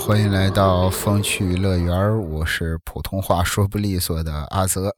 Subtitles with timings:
[0.00, 4.96] 欢迎来到风趣乐园我是普通话说不利索的阿泽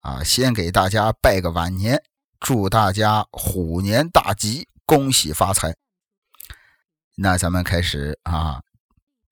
[0.00, 2.00] 啊，先给大家拜个晚年，
[2.38, 5.74] 祝大家虎年大吉，恭喜发财。
[7.16, 8.62] 那咱们开始啊，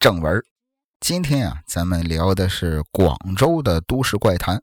[0.00, 0.42] 正文。
[0.98, 4.60] 今天啊，咱们聊的是广州的都市怪谈。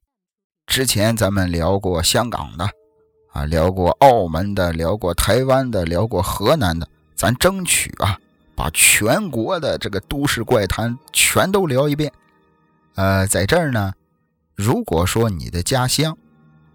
[0.67, 2.69] 之前咱们聊过香港的，
[3.31, 8.19] 啊，聊过澳门的，聊过台湾的，聊过河南的，咱争取啊。
[8.61, 12.13] 把全国的这个都市怪谈全都聊一遍。
[12.93, 13.91] 呃，在这儿呢，
[14.53, 16.15] 如果说你的家乡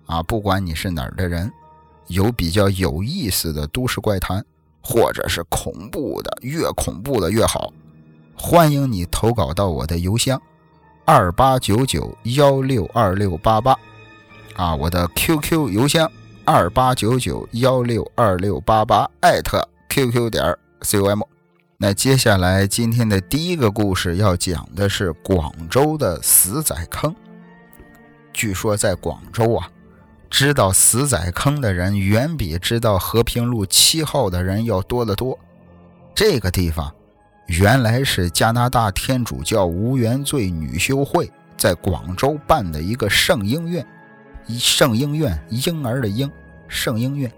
[0.07, 1.53] 啊，不管你是哪儿的人，
[2.09, 4.45] 有比较有意思的都市怪谈，
[4.83, 7.73] 或者是恐怖的，越恐怖的越好，
[8.37, 10.43] 欢迎你投稿到我的邮箱
[11.05, 13.79] 二八九九幺六二六八八
[14.57, 16.10] 啊，我的 QQ 邮箱
[16.45, 21.35] 二八九九幺六二六八八艾特 QQ 点 com。
[21.79, 27.15] 那接下来今天的第一个故事要讲的是广州的死仔坑。
[28.32, 29.69] 据说在广州啊，
[30.30, 35.38] 知道死仔坑的人远比知道和平路七号的人要多得多。
[36.15, 36.91] 这个地方
[37.47, 43.87] 原来是加拿大天主教无原罪女修会在广州办的一个圣婴院，
[44.49, 46.30] 圣婴院婴儿的婴
[46.69, 47.30] 圣婴院。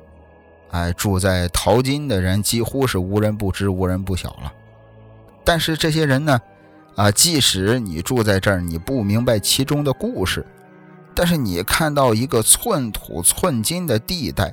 [0.70, 4.52] 哎，住在淘金的人几乎是无人不知、无人不晓了。
[5.44, 6.38] 但是这些人呢，
[6.94, 10.44] 啊，即使你住在这儿，你不明白其中的故事，
[11.14, 14.52] 但是你看到一个寸土寸金的地带，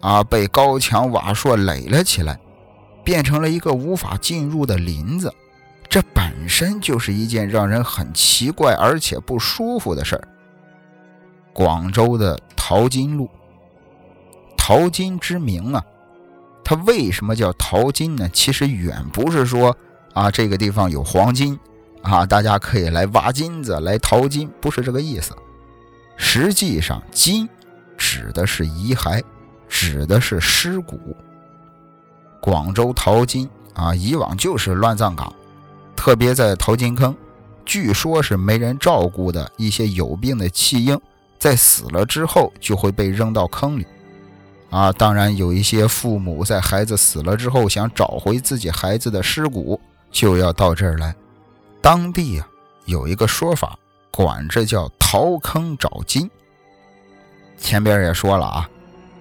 [0.00, 2.36] 啊，被高墙瓦硕垒了起来，
[3.04, 5.32] 变成了一个无法进入的林子，
[5.88, 10.28] 这本身就是一件让人很奇怪而且不舒服的事儿。
[11.52, 13.30] 广州的淘金路。
[14.66, 15.84] 淘金之名啊，
[16.64, 18.26] 它为什么叫淘金呢？
[18.32, 19.76] 其实远不是说
[20.14, 21.60] 啊这个地方有黄金
[22.00, 25.36] 啊，大家可以来挖金子来淘金，不是这个意思。
[26.16, 27.46] 实际上，金
[27.98, 29.22] 指的是遗骸，
[29.68, 31.14] 指的是尸骨。
[32.40, 35.30] 广州淘金啊，以往就是乱葬岗，
[35.94, 37.14] 特别在淘金坑，
[37.66, 40.98] 据说是没人照顾的一些有病的弃婴，
[41.38, 43.86] 在死了之后就会被扔到坑里。
[44.74, 49.80] 啊，当然有一些父母在孩子死了之后想找回自己孩子的尸骨，
[50.10, 51.14] 就要到这儿来。
[51.80, 52.48] 当地啊
[52.84, 53.78] 有一个说法，
[54.10, 56.28] 管这叫淘坑找金。
[57.56, 58.68] 前边也说了啊，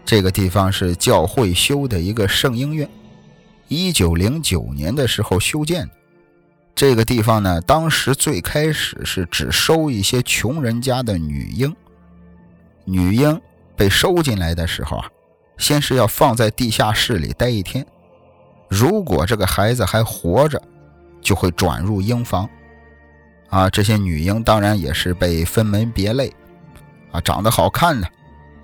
[0.03, 2.89] 这个地方是教会修的一个圣婴院，
[3.67, 5.87] 一九零九年的时候修建。
[6.73, 11.75] 这个地方呢，当时最开始是只收一些穷人家的女婴，
[12.85, 13.39] 女婴
[13.75, 15.07] 被收进来的时候啊。
[15.57, 17.85] 先是要放在地下室里待一天，
[18.69, 20.61] 如果这个孩子还活着，
[21.21, 22.49] 就会转入婴房。
[23.49, 26.33] 啊，这些女婴当然也是被分门别类，
[27.11, 28.07] 啊，长得好看的，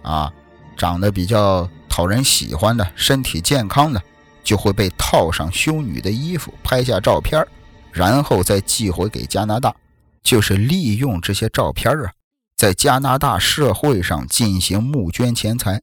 [0.01, 0.33] 啊，
[0.75, 4.01] 长得比较讨人喜欢的，身体健康的，
[4.43, 7.45] 就会被套上修女的衣服，拍下照片，
[7.91, 9.75] 然后再寄回给加拿大，
[10.23, 12.11] 就是利用这些照片啊，
[12.57, 15.79] 在加拿大社会上进行募捐钱财。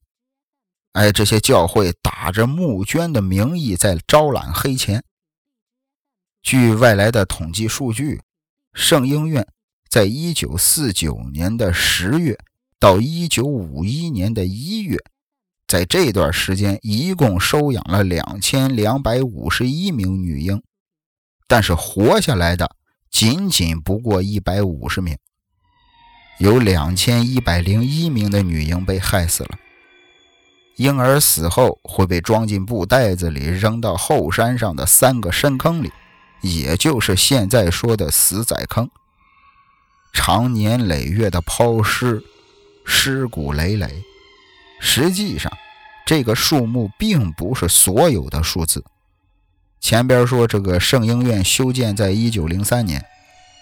[0.97, 5.05] 哎，这些教会打着募捐的名义在招揽黑钱。
[6.43, 8.23] 据外来的统计数据，
[8.73, 9.47] 圣婴院
[9.91, 12.39] 在1949年的十月
[12.79, 14.97] 到1951年的一月，
[15.69, 20.63] 在这段时间一共收养了2251名女婴，
[21.47, 22.75] 但是活下来的
[23.11, 25.19] 仅仅不过150名，
[26.39, 29.59] 有2101名的女婴被害死了。
[30.77, 35.91] 婴儿死后会被装进布袋子里，扔到后山上的三个深坑里，
[36.43, 38.89] 也就是现在说的死仔坑。
[40.13, 42.23] 长年累月的抛尸，
[42.85, 44.03] 尸骨累累。
[44.79, 45.51] 实际上，
[46.05, 48.85] 这个数目并不是所有的数字。
[49.81, 53.03] 前边说这个圣婴院修建在一九零三年，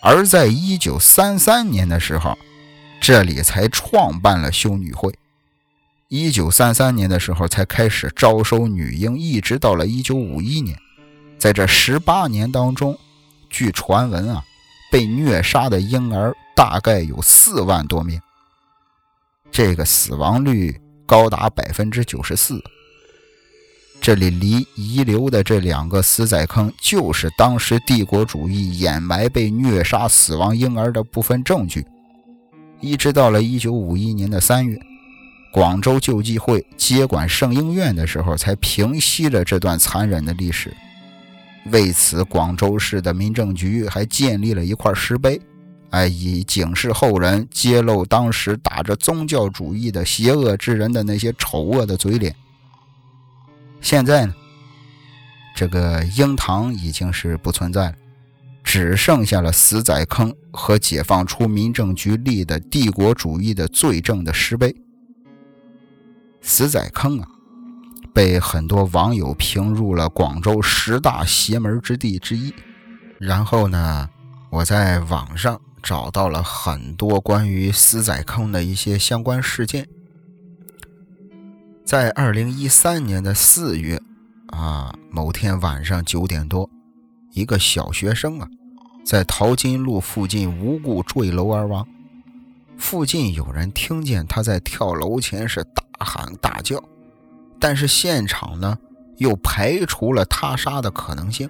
[0.02, 2.37] 而在一九三三年的时候，
[3.00, 5.14] 这里才创办了修女会。
[6.09, 10.79] 一九三三年的时候才开始招收女婴，一直到了一九五一年，
[11.39, 12.97] 在这十八年当中，
[13.49, 14.45] 据传闻啊，
[14.93, 18.21] 被虐杀的婴儿大概有四万多名，
[19.51, 22.62] 这个死亡率高达百分之九十四。
[24.01, 31.87] 这里离遗留的这两个死仔坑，就是当时帝国主义掩埋被虐杀死亡婴儿的部分证据。
[32.81, 34.79] 一直到了一九五一年的三月。
[35.55, 40.75] 广州救济会接管圣婴院的时候，才平息了这段残忍的历史。
[41.67, 45.41] 为此，广州市的民政局还建立了一块石碑，
[45.91, 52.35] 哎，以警示后人揭露当时打着宗教主义的邪恶之人的那些丑恶的嘴脸。
[53.81, 54.35] 现在呢，
[55.55, 57.95] 这个鹰堂已经是不存在了，
[58.65, 64.75] 只剩下了死仔坑和解放初民政局立的帝国主义的罪证的石碑。
[66.46, 67.29] 死仔坑啊！
[68.12, 72.55] 被很多网友评入了广州十大邪门之地之一。
[73.19, 74.11] 然后呢，
[74.50, 79.88] 我在网上找到了很多关于死仔坑的一些相关事件。
[81.82, 83.99] 在二零一三年的四月，
[84.49, 86.69] 啊，某天晚上九点多，
[87.32, 88.49] 一个小学生啊，
[89.02, 91.87] 在淘金路附近无故坠楼而亡。
[92.76, 96.82] 附近有人听见他在跳楼前是大大喊大叫。
[97.58, 98.76] 但是现场呢，
[99.17, 101.49] 又排除了他杀的可能性。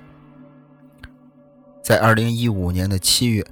[1.83, 3.45] 在二零一五年的七月，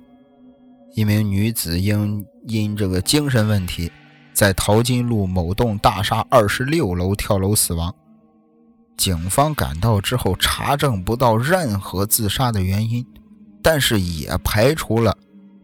[0.94, 3.90] 一名女子因因这个精神问题，
[4.32, 7.92] 在淘金路某栋大厦二十六楼跳楼死亡。
[8.96, 13.04] 警方赶到之后，查证不到任何自杀的原因，
[13.60, 15.16] 但是也排除了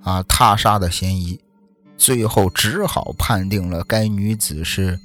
[0.03, 1.39] 啊他杀的嫌疑，
[1.97, 4.99] 最后只好判定了该女子是。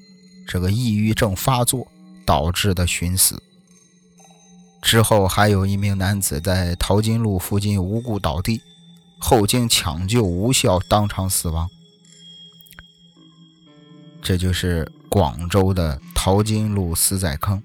[0.48, 1.88] 这个抑郁症发作
[2.26, 3.42] 导致的寻死。
[4.82, 8.62] 之后还有一名男子在淘金路附近无故倒地，
[9.18, 11.70] 后经抢救无效当场死亡。
[14.22, 17.62] 这就是广州的淘金路死仔坑。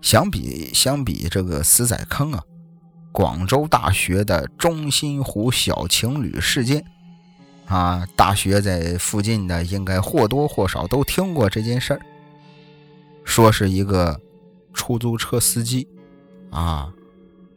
[0.00, 2.42] 相比相比这个死仔坑啊，
[3.10, 6.84] 广州大学的中心湖小情侣事件。
[7.68, 12.00] 啊，大学在附近的应该或多或少都听过这件事儿。
[13.24, 14.18] 说是一个
[14.72, 15.86] 出租车司机，
[16.50, 16.90] 啊，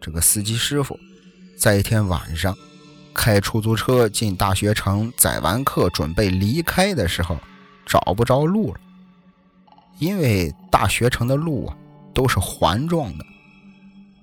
[0.02, 1.00] 这个司机师傅
[1.58, 2.58] 在一天晚上
[3.14, 7.38] 开出租车进大学城载完客准备离开的时候，
[7.86, 8.80] 找不着路了。
[9.98, 11.78] 因为大学城的路啊
[12.14, 13.26] 都是环状的，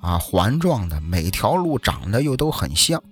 [0.00, 3.02] 啊，环状的每条路长得又都很像。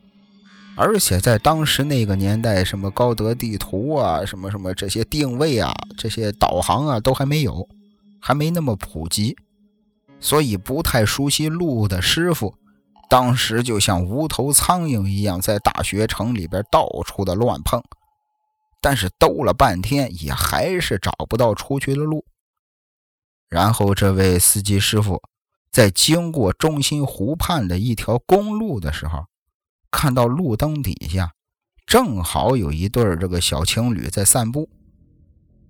[0.78, 7.67] 而且在当时那个年代，什么高德地图啊，什么什么这些定位啊，这些导航啊，都还没有，
[8.20, 9.34] 还没那么普及，
[10.20, 12.55] 所以不太熟悉路的师傅，
[13.08, 17.82] 当时就像无头苍蝇一样，在大学城里边到处的乱碰，
[18.82, 22.26] 但是兜了半天，也还是找不到出去的路。
[23.49, 25.23] 然后这位司机师傅
[25.73, 29.25] 在经过中心湖畔的一条公路的时候。
[29.97, 31.33] 看到路灯底下，
[31.87, 34.69] 正好有一对这个小情侣在散步。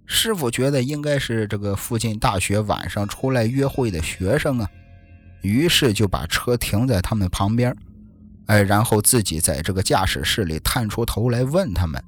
[0.04, 4.68] 师傅觉得应该是这个附近大学晚上出来约会的学生啊，
[5.42, 7.72] 于是就把车停在他们旁边，
[8.46, 12.02] 哎，然后自己在这个驾驶室里探出头来问他们，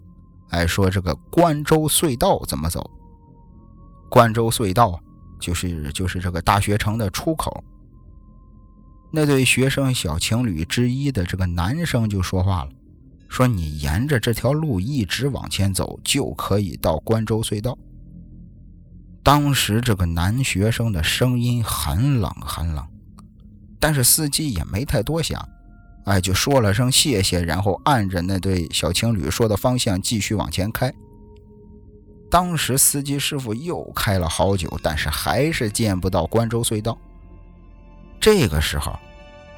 [0.51, 2.91] 哎，说这个关州隧道怎么走？
[4.11, 5.01] 关州隧道
[5.39, 7.63] 就是就是这个大学城的出口。
[9.11, 12.71] 那对学生小情侣之一的这个男生就说话了，
[13.29, 17.77] 说：“你沿着这条路一直往前走，就可以到关州隧道。”
[19.25, 22.87] 当时这个男学生的声音很冷很冷，
[23.79, 25.47] 但是司机也没太多想，
[26.05, 30.93] 哎，就说了声谢谢，然后按着那对小情侣说的方向继续往前开。
[32.31, 36.99] 当时司机师傅又开了好久，但是还是见不到关州隧道。
[38.21, 38.99] 这个时候，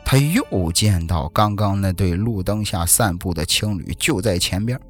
[0.05, 4.81] 他又见到刚刚那对路灯下散步的情侣就在前边。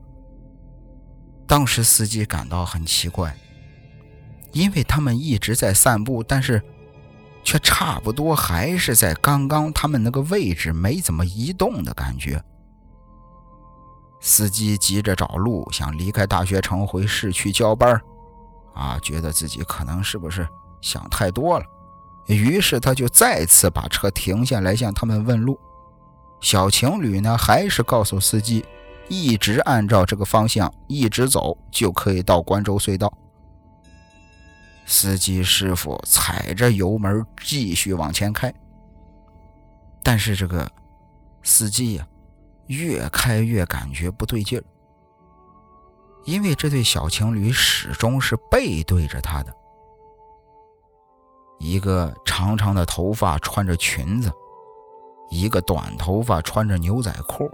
[1.47, 3.37] 当时司机感到很奇怪，
[4.53, 6.62] 因为他们一直在散步，但是
[7.43, 12.43] 却差不多还是在刚刚他们那个位置，没怎么移动的感觉。
[14.21, 18.00] 司机急着找路，想离开大学城回市区交班
[18.75, 20.47] 啊，觉得自己可能是不是
[20.83, 21.65] 想太多了。
[22.27, 25.59] 于是他就再次把车停下来，向他们问路。
[26.41, 28.65] 小情侣呢，还是告诉司机，
[29.09, 33.12] 一直按照这个方向一直走，就可以到关州隧道。
[34.87, 38.53] 司机师傅踩着油门继续往前开，
[40.03, 40.71] 但是这个
[41.43, 42.07] 司机呀，
[42.67, 44.65] 越开越感觉不对劲儿，
[46.25, 49.55] 因为这对小情侣始终是背对着他的。
[51.61, 54.33] 一个长长的头发穿着裙子，
[55.31, 57.50] 一个短头发穿着牛仔裤。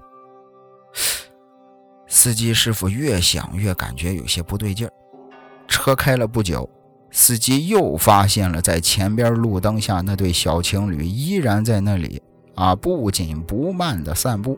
[2.07, 4.93] 司机师傅越想越感觉有些不对劲儿。
[5.67, 6.71] 车开了不久，
[7.11, 12.23] 司机又发现了在前边路灯下那对小情侣依然在那里
[12.55, 14.57] 啊，不紧不慢的散步，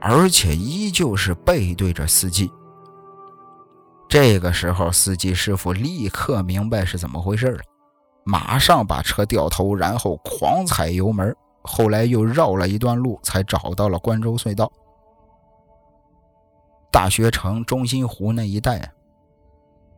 [0.00, 2.50] 而且依旧是背对着司机。
[4.08, 7.60] 这个时候，司机师傅立刻明白是怎么回事了，
[8.24, 11.34] 马上把车掉头，然后狂踩油门。
[11.62, 14.70] 后来又绕了一段路，才找到了关州隧道。
[16.90, 18.92] 大学城中心湖那一带，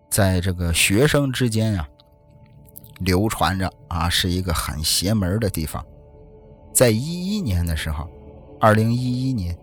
[0.09, 1.89] 在这个学生之间啊，
[3.01, 5.85] 流传着啊是一个很邪门的地方。
[6.73, 8.09] 在一一年的时候，
[8.61, 9.59] 二零一一年，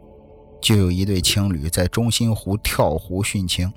[0.61, 3.71] 就有一对情侣在中心湖跳湖殉情。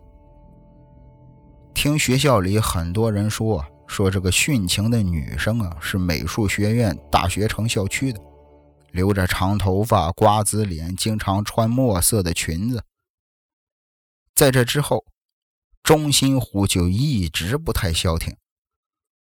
[1.73, 8.21] 听学校里很多人说，说这个殉情的女生啊，是美术学院大学城校区的，
[8.93, 12.85] 留着长头发、瓜子脸，经常穿墨色的裙子。
[14.35, 15.05] 在这之后，
[15.83, 18.37] 中心湖就一直不太消停，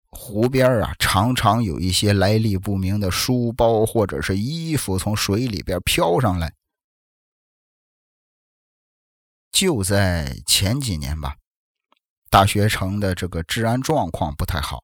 [0.10, 6.54] 湖边啊，常常有一些来历不明的书包或者是衣服从水里边飘上来。
[9.52, 11.38] 就在前几年吧。
[12.36, 14.84] 大学城的这个治安状况不太好，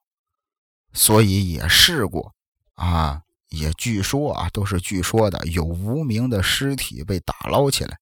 [0.94, 2.34] 所以也试过
[2.76, 7.98] 啊，也据说啊，都是据说的，有无名的尸体被打捞起来。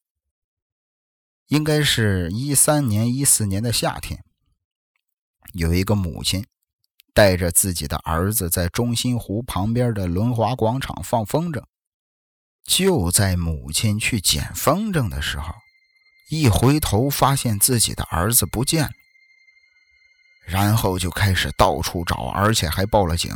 [1.48, 4.22] 应该是一三年、一四年的夏天，
[5.52, 6.46] 有一个母亲
[7.12, 11.64] 带着自己的儿子在中心湖旁边的轮滑广场放风筝，
[12.62, 15.52] 就在母亲去捡风筝的时候，
[16.30, 18.92] 一回头发现自己的儿子不见了。
[20.50, 23.32] 然后就开始到处找，而且还报了警。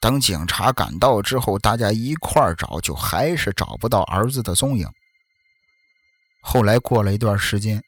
[0.00, 4.86] 等警察赶到之后，大家一块儿找，就还是找不到儿子的踪影。
[6.42, 7.82] 后来过了一段时间，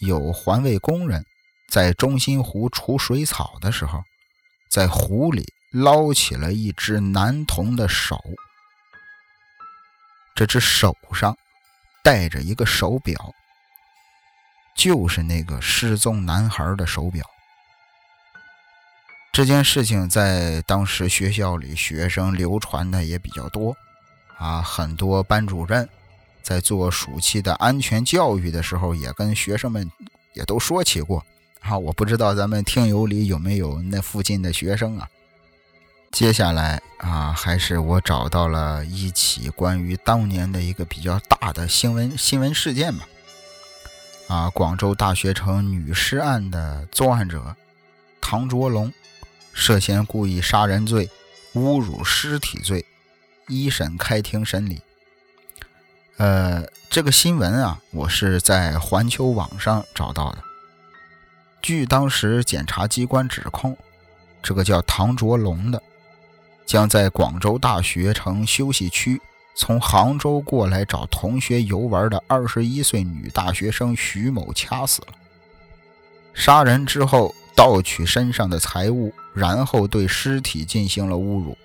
[0.00, 1.24] 有环卫工人
[1.70, 4.02] 在中心湖除水草的时候，
[4.68, 8.20] 在湖里捞起了一只男童的手，
[10.34, 11.38] 这只手上
[12.02, 13.32] 戴着一个手表。
[14.78, 17.26] 就是那个失踪男孩的手表。
[19.32, 23.76] 这件事情在当时学校里学生流传的也比较多，
[24.36, 25.88] 啊，很多班主任
[26.42, 29.90] 在做暑期的安全教育的时候，也跟学生们
[30.32, 31.24] 也都说起过。
[31.60, 35.08] 啊，我不知道咱们听友里有没有那附近的学生啊。
[36.12, 43.04] 接下来啊，还是我找到了一起关于当年的一个比较大的新闻新闻事件吧。
[44.28, 44.50] 啊！
[44.50, 47.56] 广州大学城女尸案的作案者
[48.20, 48.92] 唐卓龙
[49.52, 51.10] 涉嫌故意杀人罪、
[51.54, 52.84] 侮辱尸体罪，
[53.48, 54.82] 一审开庭审理。
[56.18, 60.38] 呃，这个新闻啊，我是在环球网上找到的。
[61.62, 63.76] 据当时检察机关指控，
[64.42, 65.82] 这个叫唐卓龙的，
[66.66, 69.20] 将在广州大学城休息区。
[69.58, 75.08] 从杭州过来找同学游玩的二十一岁女大学生徐某掐死了，
[76.32, 81.58] 杀人之后盗取身上的财物，然后对尸体进行了侮辱。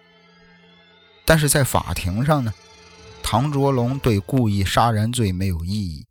[1.23, 2.51] 但是在法庭上呢，
[3.21, 6.07] 唐卓龙对故意杀人罪没有异议，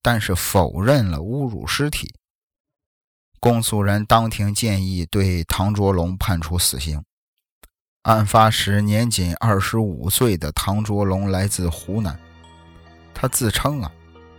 [0.00, 2.14] 但是否认了侮辱尸体。
[3.38, 7.04] 公诉人当庭建议对唐卓龙判处死刑。
[8.06, 12.16] 案发时年仅二十五岁的唐卓龙来自湖南，
[13.12, 13.90] 他自称啊，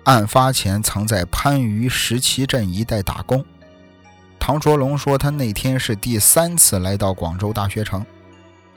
[0.06, 3.44] 案发前曾在番禺石岐镇一带打工。
[4.40, 8.06] 唐卓龙说，他那天是第三次来到广州大学城，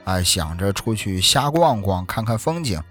[0.03, 2.83] 哎，想着出去瞎逛逛，看看风景。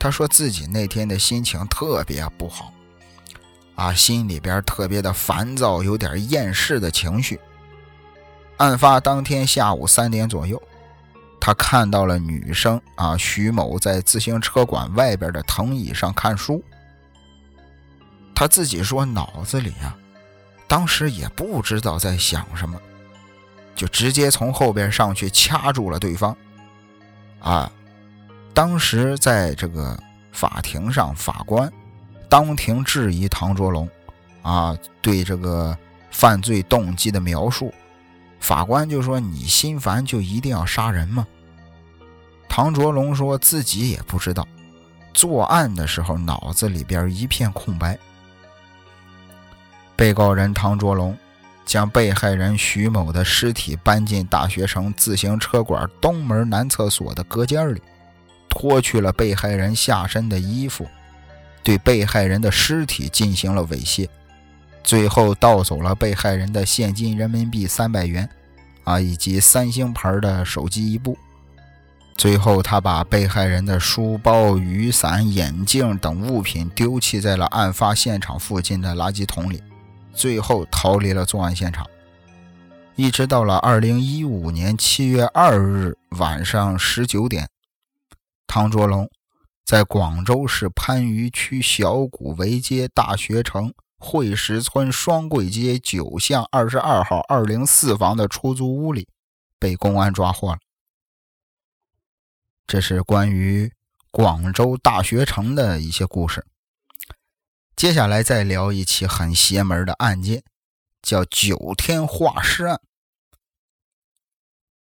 [0.00, 2.72] 他说自己那天的心情特别不好，
[3.76, 7.38] 啊，心里边特别的烦躁，有点厌世的情绪。
[8.56, 10.60] 案发当天下午三点左右。
[11.46, 16.60] 他看到了女生啊，徐某在自行车馆外边的藤椅上看书。
[18.34, 19.96] 他自己说，脑子里啊，
[20.66, 22.76] 当时也不知道在想什么，
[23.76, 26.36] 就直接从后边上去掐住了对方。
[27.38, 27.70] 啊，
[28.52, 29.96] 当时在这个
[30.32, 31.72] 法庭上，法官
[32.28, 33.88] 当庭质疑唐卓龙，
[34.42, 35.78] 啊，对这个
[36.10, 37.72] 犯罪动机的描述，
[38.40, 41.24] 法官就说：“你心烦就一定要杀人吗？”
[42.56, 44.48] 唐卓龙说自己也不知道，
[45.12, 47.98] 作案的时候脑子里边一片空白。
[49.94, 51.14] 被告人唐卓龙
[51.66, 57.82] 将被害人徐某的尸体搬进大学城自行车馆东门男厕所的隔间里，
[58.48, 60.88] 脱去了被害人下身的衣服，
[61.62, 64.08] 对被害人的尸体进行了猥亵，
[64.82, 68.26] 最后盗走了被害人的现金人民币三百元，
[68.84, 71.18] 啊，以及三星牌的手机一部。
[72.16, 79.62] 最后，他把被害人的书包、雨伞、眼镜等物品丢弃在了案发现场附近的垃圾桶里，
[80.14, 81.86] 最后逃离了作案现场。
[82.94, 87.46] 一直到了二零一五年七月二日晚上十九点，
[88.46, 89.06] 汤卓龙
[89.66, 99.06] 在广州市番禺区小古围街大学城汇石村双桂街九巷二十二号二零四房的出租屋里
[99.58, 100.58] 被公安抓获了。
[102.66, 103.72] 这是关于
[104.10, 106.44] 广州大学城的一些故事。
[107.76, 110.42] 接下来再聊一起很邪门的案件，
[111.00, 112.80] 叫九天画师案。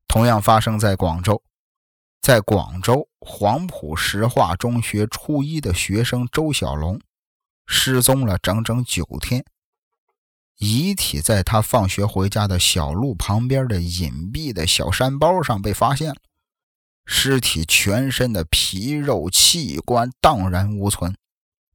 [0.06, 1.42] 同样发生在广州，
[2.20, 7.00] 在广州黄埔石化中学初一的学生周小龙
[7.66, 9.44] 失踪了整整九天，
[10.58, 16.16] 遗体在他放学回家的小路旁边的隐蔽的小山包上被发现了。
[17.06, 21.16] 尸体全身的皮肉器官荡然无存，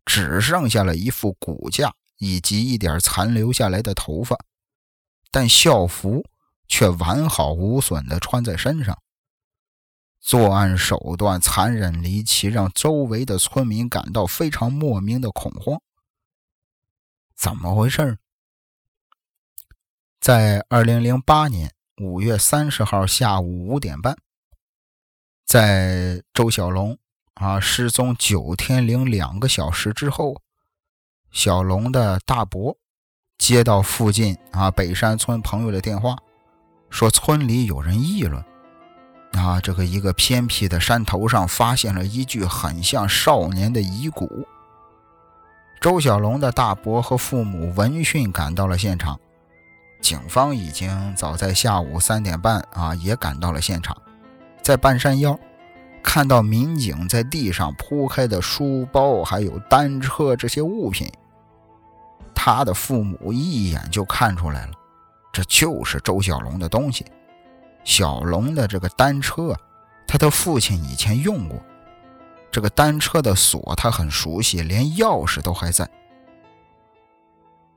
[0.05, 4.37] 只剩下了一副骨架以及一点残留下来的头发，
[5.31, 6.25] 但校服
[6.67, 9.01] 却完好无损地穿在身上。
[10.19, 15.81] 作案手段残忍离奇，让周围的村民感到非常莫名的恐慌。
[17.33, 18.17] 怎么回事？
[20.19, 24.15] 在二零零八年五月三十号下午五点半。
[25.45, 26.97] 在周小龙
[27.33, 30.41] 啊失踪九天零两个小时之后，
[31.31, 32.77] 小龙的大伯
[33.37, 36.15] 接到附近啊北山村朋友的电话，
[36.89, 38.43] 说村里有人议论，
[39.33, 44.47] 啊这个一个偏僻的山头上发现了一具很像少年的遗骨。
[45.81, 49.19] 周小龙的大伯和父母闻讯赶到了现场，
[49.99, 53.99] 警方已经早在下午三点半啊也赶到了现场。
[54.61, 55.37] 在半山腰，
[56.03, 61.11] 看到民警在地上铺开的书包，还有单车这些物品，
[62.33, 64.73] 他的父母一眼就看出来了，
[65.31, 67.05] 这就是周小龙的东西。
[67.83, 69.55] 小龙的这个单车，
[70.05, 71.59] 他的父亲以前用过，
[72.51, 75.89] 这个单车的锁他很熟悉，连钥匙都还在。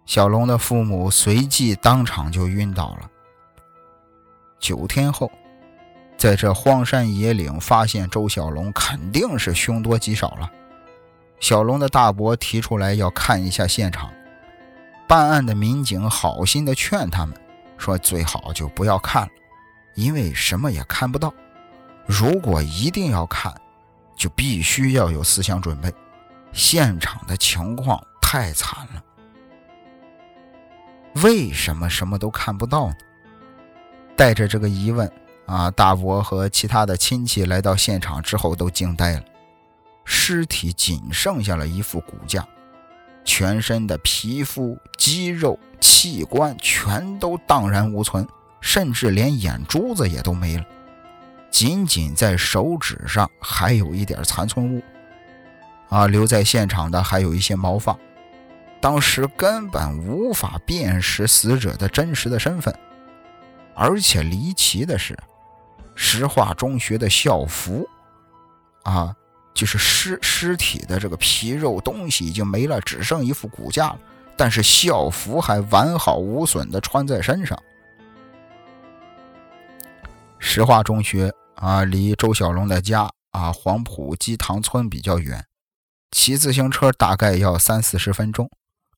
[0.05, 3.11] 小龙的父母随即当场就晕倒了。
[4.61, 5.31] 九天后。
[6.17, 10.51] 在这荒山野岭发现周小龙，肯定是凶多吉少了。
[11.41, 14.11] 小龙的大伯提出来要看一下现场，
[15.07, 17.37] 办案的民警好心的劝他们
[17.77, 19.29] 说：“最好就不要看了，
[19.97, 21.35] 因为什么也看不到。
[22.07, 23.53] 如果一定要看，
[24.17, 25.93] 就必须要有思想准备。
[26.53, 29.05] 现场的情况太惨了。
[31.23, 32.95] 为什么什么都看不到呢？”
[34.17, 35.11] 带着这个疑问。
[35.47, 35.71] 啊！
[35.71, 39.25] 大伯和其他的亲戚来到现场之后都惊呆了，
[40.05, 42.47] 尸体仅剩下了一副骨架，
[43.25, 48.27] 全身的皮肤、肌肉、器官全都荡然无存，
[48.61, 50.65] 甚至连眼珠子也都没了，
[51.51, 54.83] 仅仅在手指上还有一点残存物。
[55.91, 57.97] 啊，留在现场的还有一些毛发，
[58.81, 62.75] 当时根本无法辨识死者的真实的身份，
[63.75, 65.17] 而且离奇的是。
[65.95, 67.89] 石化中学的校服，
[68.83, 69.15] 啊，
[69.55, 73.99] 就是尸尸体的这个皮肉东西已经没了，只剩一副骨架了。
[74.37, 77.57] 但是校服还完好无损的穿在身上。
[80.41, 85.47] 石化中学啊，离周小龙的家啊黄埔基塘村比较远，
[86.11, 88.51] 骑自行车大概要三四十分钟。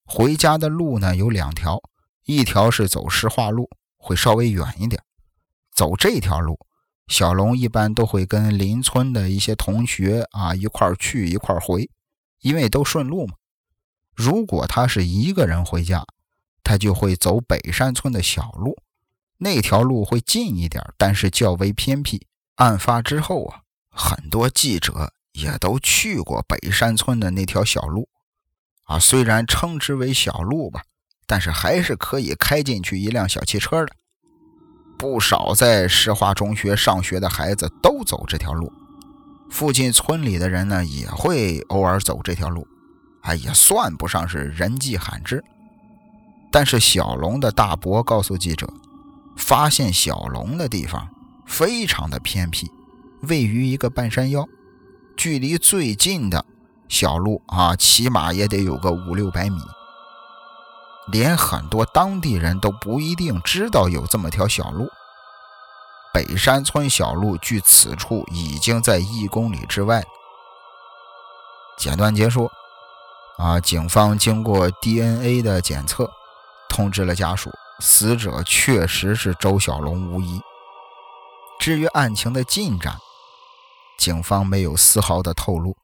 [0.07, 1.79] 回家的路呢有两条，
[2.25, 5.03] 一条是走石化路，会稍微远一点，
[5.75, 6.59] 走这条路。
[7.09, 11.89] 小龙一般都会跟邻村的一些同学啊一块去一块回，
[12.41, 13.35] 因为都顺路嘛。
[14.15, 16.05] 如果他是一个人回家，
[16.65, 18.77] 他就会走北山村的小路，
[19.39, 22.27] 那条路会近一点，但是较为偏僻。
[22.57, 28.09] 案发之后啊，很多记者也都去过北山村的那条小路，
[28.85, 30.83] 啊，虽然称之为小路吧，
[31.27, 33.95] 但是还是可以开进去一辆小汽车的。
[34.99, 38.73] 不少在石化中学上学的孩子都走这条路，
[39.51, 42.67] 附近村里的人呢也会偶尔走这条路，
[43.23, 45.45] 哎，也算不上是人迹罕至。
[46.51, 48.67] 但是小龙的大伯告诉记者，
[49.37, 51.07] 发现小龙的地方
[51.45, 52.71] 非常的偏僻，
[53.23, 54.49] 位于一个半山腰，
[55.17, 56.45] 距离最近的
[56.89, 59.61] 小路啊，起码也得有个五六百米。
[61.13, 64.89] 连很多当地人都不一定知道有这么条小路。
[66.13, 70.05] 北山村小路距此处已经在一公里之外。
[71.77, 72.51] 简短结束。
[73.39, 76.11] 啊，警方经过 DNA 的检测，
[76.71, 80.41] 通知了家属，死者确实是周小龙无疑。
[81.61, 82.97] 至于案情的进展，
[83.99, 85.77] 警方没有丝毫的透露。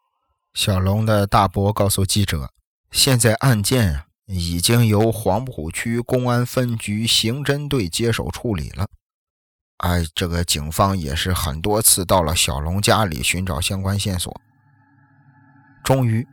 [0.54, 2.48] 小龙的大伯告诉记者，
[2.90, 8.88] 现在案件啊已经由黄浦区公安分局刑侦队接手处理了。
[9.78, 14.40] 哎，这个警方也是很多次到了小龙家里寻找相关线索，
[15.82, 16.26] 终于。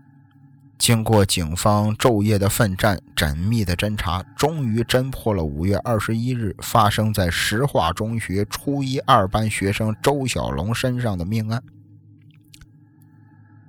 [0.77, 11.61] 经过警方昼夜的奋战、缜密的侦查，终于侦破了五月二十一日发生在石化中学初一二班学生周小龙身上的命案。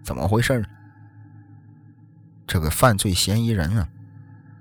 [0.04, 0.64] 怎么回事？
[2.46, 3.88] 这个犯罪嫌疑人啊，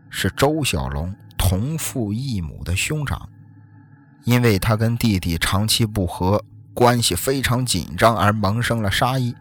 [0.09, 3.29] 是周小龙同父异母的兄长，
[4.25, 6.43] 因为他跟弟弟长期不和，
[6.73, 9.35] 关系非常紧张，而萌生了杀意。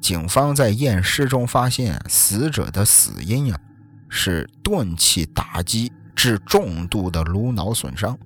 [0.00, 3.60] 警方在验尸中发现，死者的死因啊
[4.08, 8.18] 是钝器打击致重度的颅脑损伤。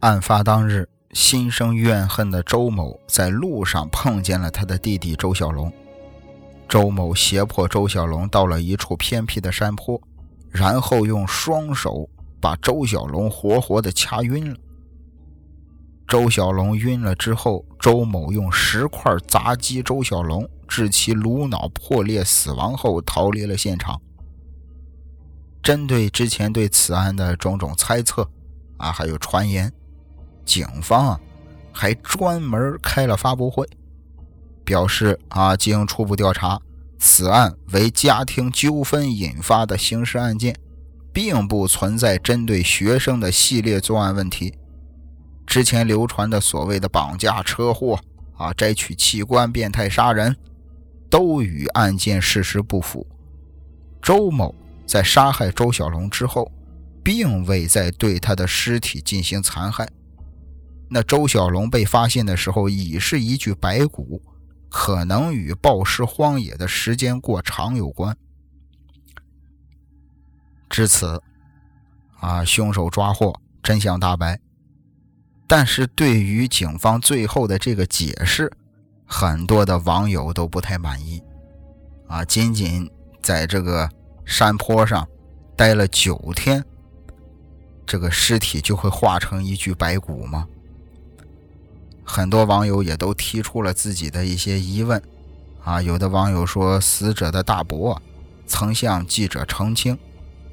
[0.00, 5.72] 案发当日，心生怨恨的周某在路上碰见了他的弟弟周小龙。
[6.68, 10.00] 周某胁迫周小龙到了一处偏僻的山坡，
[10.54, 12.08] 然后用双手
[12.40, 14.56] 把周小龙活活的掐晕了。
[16.08, 20.48] 周小龙晕了之后，周某用石块砸击周小龙。
[20.66, 24.00] 致其颅脑破裂死亡后逃离了现场。
[25.62, 28.28] 针对之前对此案的种种猜测
[28.78, 29.72] 啊，还有传言，
[30.44, 31.20] 警方啊
[31.70, 33.68] 还专门开了发布会，
[34.64, 36.60] 表示啊经初步调查，
[36.98, 40.56] 此案为家庭纠纷引发的刑事案件，
[41.12, 44.54] 并不存在针对学生的系列作案问题。
[45.46, 47.98] 之前流传的所谓的绑架、车祸
[48.36, 50.36] 啊、摘取器官、变态杀人。
[51.10, 53.06] 都与案件事实不符。
[54.02, 54.52] 周某
[54.84, 56.50] 在杀害周小龙之后，
[57.04, 59.88] 并未再对他的尸体进行残害。
[60.88, 64.20] 那周小龙被发现的时候已是一具白骨，
[64.76, 68.14] 可能与暴尸荒野的时间过长有关。
[70.68, 71.22] 至此，
[72.18, 74.40] 啊，凶手抓获，真相大白。
[75.46, 78.50] 但是对于警方最后的这个解释，
[79.06, 81.22] 很多的网友都不太满意，
[82.08, 82.90] 啊，仅仅
[83.22, 83.88] 在这个
[84.24, 85.08] 山坡上
[85.56, 86.62] 待了九天，
[87.86, 90.48] 这个尸体就会化成一具白骨吗？
[92.04, 95.02] 很多网友也都提出了自己的一些疑问，
[95.62, 98.00] 啊，有的网友说，死者的大伯
[98.46, 99.98] 曾向记者澄清，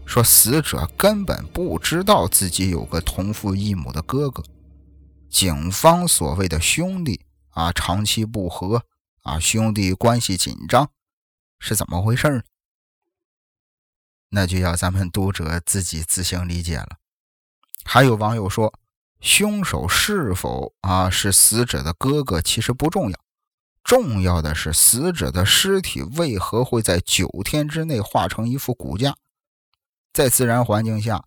[0.06, 4.44] 说死者根本不知道自己有个同父异母的哥哥，
[5.30, 7.26] 警方所谓的兄弟。
[7.54, 8.86] 啊，长期不和
[9.24, 10.90] 啊，兄弟关系紧张，
[11.60, 12.42] 是怎么回事呢？
[14.30, 16.96] 那就要咱们读者自己自行理解了。
[17.84, 18.74] 还有网友说，
[19.22, 23.20] 凶手是否啊是死者的哥哥，其实不重要，
[23.84, 29.16] 重要的是死者的尸体为何会在九天之内化成一副骨架？
[30.12, 31.24] 在自然环境下，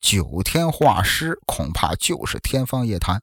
[0.00, 3.22] 九天化尸恐怕就是天方夜谭。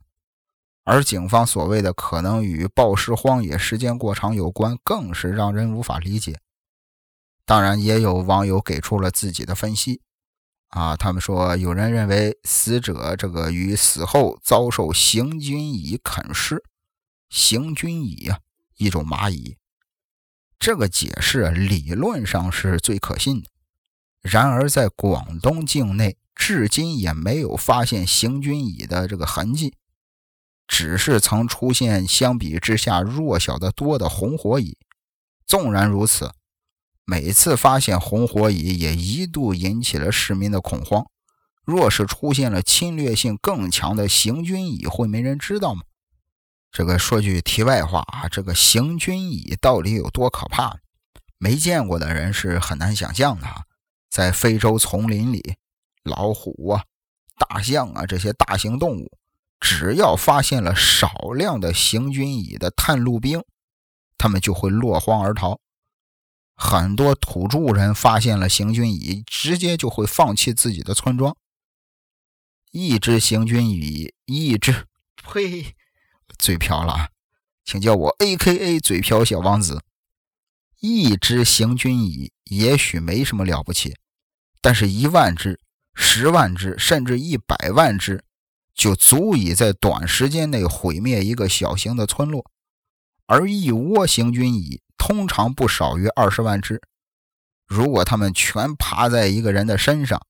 [0.85, 6.39] 而警方所谓的可能与暴尸荒野时间过长有关，更是让人无法理解。
[7.45, 10.01] 当然，也有网友给出了自己的分析。
[10.73, 16.63] 啊，他们说，有人认为死者这个于死后遭受行军蚁啃食，
[17.29, 18.39] 行军蚁啊，
[18.77, 19.55] 一种蚂蚁。
[20.57, 23.49] 这个解释理论上是最可信的。
[24.21, 29.75] 然而，在广东境内，至今也没有发现行军蚁的这个痕迹。
[30.67, 34.79] 只是曾出现相比之下弱小的多的红火蚁。
[35.45, 36.31] 纵然如此，
[37.05, 41.05] 每次发现红火蚁也一度引起了市民的恐慌。
[41.65, 45.83] 若是出现了侵略性更强的行军蚁，会没人知道吗？
[46.71, 50.77] 这个说句题外话啊，这个行军蚁到底有多可怕？
[51.37, 53.47] 没见过的人是很难想象的。
[54.09, 55.55] 在非洲丛林里，
[56.03, 56.83] 老虎啊、
[57.37, 59.17] 大象啊这些大型动物。
[59.59, 63.41] 只要发现了少量的行军蚁的探路兵，
[64.17, 65.59] 他们就会落荒而逃。
[66.55, 71.35] 很多土著人发现了行军蚁，直接就会放弃自己的村庄。
[72.71, 74.87] 一只行军蚁，一只，
[75.23, 75.75] 呸，
[76.37, 77.09] 嘴瓢了，
[77.63, 79.83] 请叫我 A.K.A 嘴瓢小王子。
[80.79, 83.95] 一只行军蚁也许没什么了不起，
[84.61, 85.59] 但是一万只、
[85.93, 88.23] 十万只，甚至一百万只，
[88.73, 92.51] 就足以在短时间内毁灭一个小型的村落。
[93.25, 96.81] 而一窝行军蚁通常不少于二十万只。
[97.65, 100.25] 如果他们全爬在一个人的身上，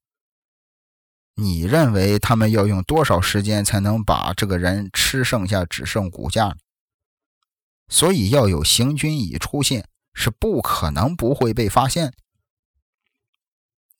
[1.36, 6.56] 你认为他们要用多少时间才能把这个人吃剩下，只剩骨架？
[7.89, 12.13] 所以要有行军蚁出现，是不可能不会被发现。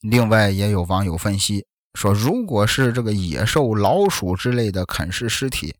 [0.00, 5.76] 另外，也有网友分析说，如果是这个野兽、老鼠之类的啃食尸体，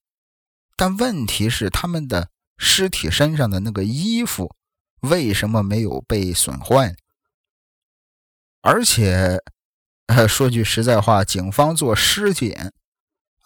[0.77, 4.55] 但问题是他们的尸体身上的那个衣服
[5.09, 6.95] 为什么没有被损坏？
[8.61, 9.43] 而且。
[10.07, 12.75] 呃，说句实在话，警方做尸检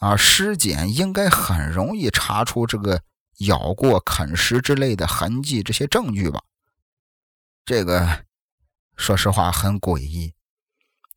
[0.01, 3.01] 啊，尸检应该很容易查出这个
[3.47, 6.43] 咬过、啃食之类的痕迹这些证据吧？
[7.65, 8.25] 这个
[8.97, 10.35] 说实话很诡异。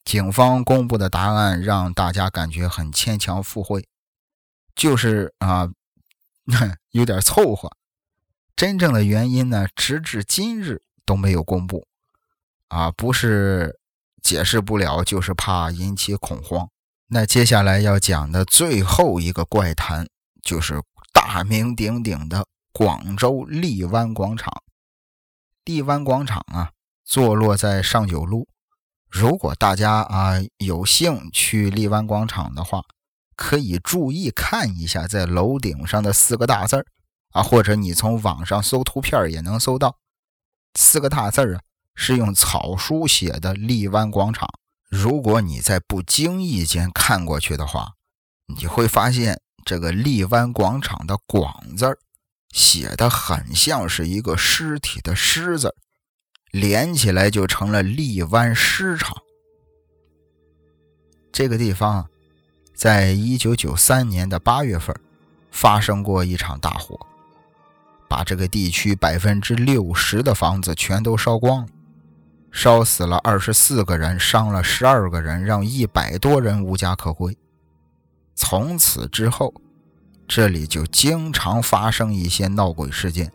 [0.05, 3.87] 警方公布的答案让大家感觉很牵强附会，
[4.75, 5.67] 就是啊，
[6.93, 7.75] 有点凑合。
[8.61, 11.87] 真正的原因呢，直至今日都没有公布
[12.67, 13.79] 啊，不是。
[14.21, 16.69] 解释不了，就是怕引起恐慌。
[17.07, 20.07] 那接下来要讲的最后一个怪谈，
[20.43, 20.79] 就是
[21.11, 24.53] 大名鼎鼎的广州荔湾广场。
[25.65, 26.69] 荔湾广场啊，
[27.03, 28.47] 坐落在上九路。
[29.09, 32.83] 如果大家啊有幸去荔湾广场的话，
[33.35, 36.85] 可以注意看一下在楼顶上的四个大字儿
[37.31, 39.97] 啊，或者你从网上搜图片也能搜到
[40.77, 41.61] 四个大字啊。
[41.93, 44.47] 是用草书写的“荔湾广场”。
[44.89, 47.95] 如果你在不经意间看过去的话，
[48.57, 51.99] 你会发现这个“荔湾广场”的“广”字
[52.49, 55.75] 写的很像是一个尸体的“尸”字，
[56.49, 59.21] 连起来就成了“荔湾尸场”。
[61.31, 62.09] 这个地方，
[62.73, 64.97] 在一九九三年的八月份
[65.51, 66.97] 发生过一场大火，
[68.11, 71.67] 把这个地区百分之六十的房子全都烧光了。
[72.51, 77.37] 烧死了二十四个人，伤了十二个人，让一百多人无家可归。
[78.35, 79.53] 从此之后，
[80.27, 83.31] 这里就经常发生一些闹鬼事件，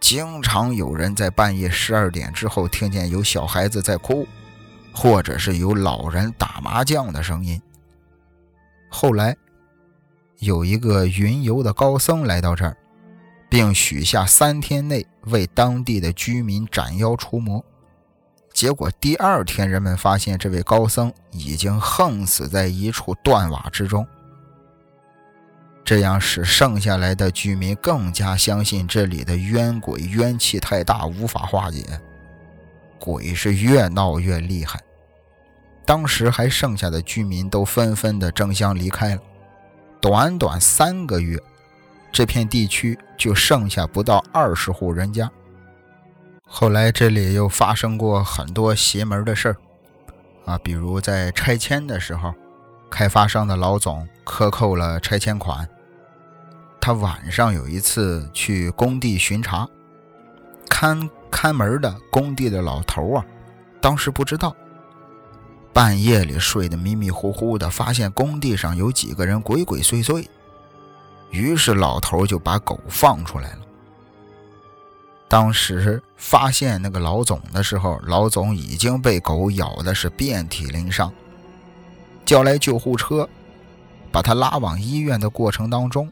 [0.00, 4.26] 经常有人在半夜十二点之后听见有小孩子在哭，
[4.92, 7.62] 或者是有老人打麻将的声音。
[8.88, 9.36] 后来，
[10.40, 12.76] 有一个云游的高僧来到这儿，
[13.48, 17.64] 并许下三天内为当地的居民斩妖除魔。
[18.52, 24.06] 结果第二天，人们发现这位高僧已经横死在一处断瓦之中。
[25.84, 31.84] 这样使剩下来的居民更加相信这里的冤鬼冤气太大，无法化解，
[32.98, 34.80] 鬼是越闹越厉害。
[35.84, 39.20] 当时还剩下的居民都纷纷的争相离开了。
[40.00, 41.40] 短短三个月，
[42.16, 45.30] 这片地区就剩下不到二十户人家。
[46.48, 49.56] 后来这里又发生过很多邪门的事儿，
[50.46, 52.32] 啊，比如在拆迁的时候，
[52.88, 55.68] 开发商的老总克扣了拆迁款。
[56.80, 59.68] 他晚上有一次去工地巡查，
[60.70, 63.26] 看看门的工地的老头啊，
[63.78, 64.56] 当时不知道，
[65.70, 70.26] 半夜里睡得迷迷糊糊的，发现工地上有几个人鬼鬼祟祟，
[71.30, 73.60] 于是老头就把狗放出来了。
[75.28, 81.12] 当时发现那个老总的时候，老总已经被狗咬的是遍体鳞伤。
[82.24, 83.28] 叫来救护车，
[84.10, 86.10] 把他拉往医院的过程当中，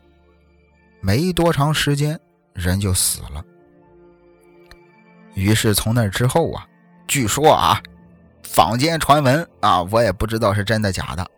[1.00, 2.18] 没多长时间
[2.52, 3.44] 人就死了。
[5.34, 6.66] 于是从那之后啊，
[7.08, 7.82] 据说啊，
[8.44, 11.28] 坊间传闻啊，我也不知道是真的假的。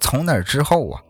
[0.00, 1.02] 从那之后啊，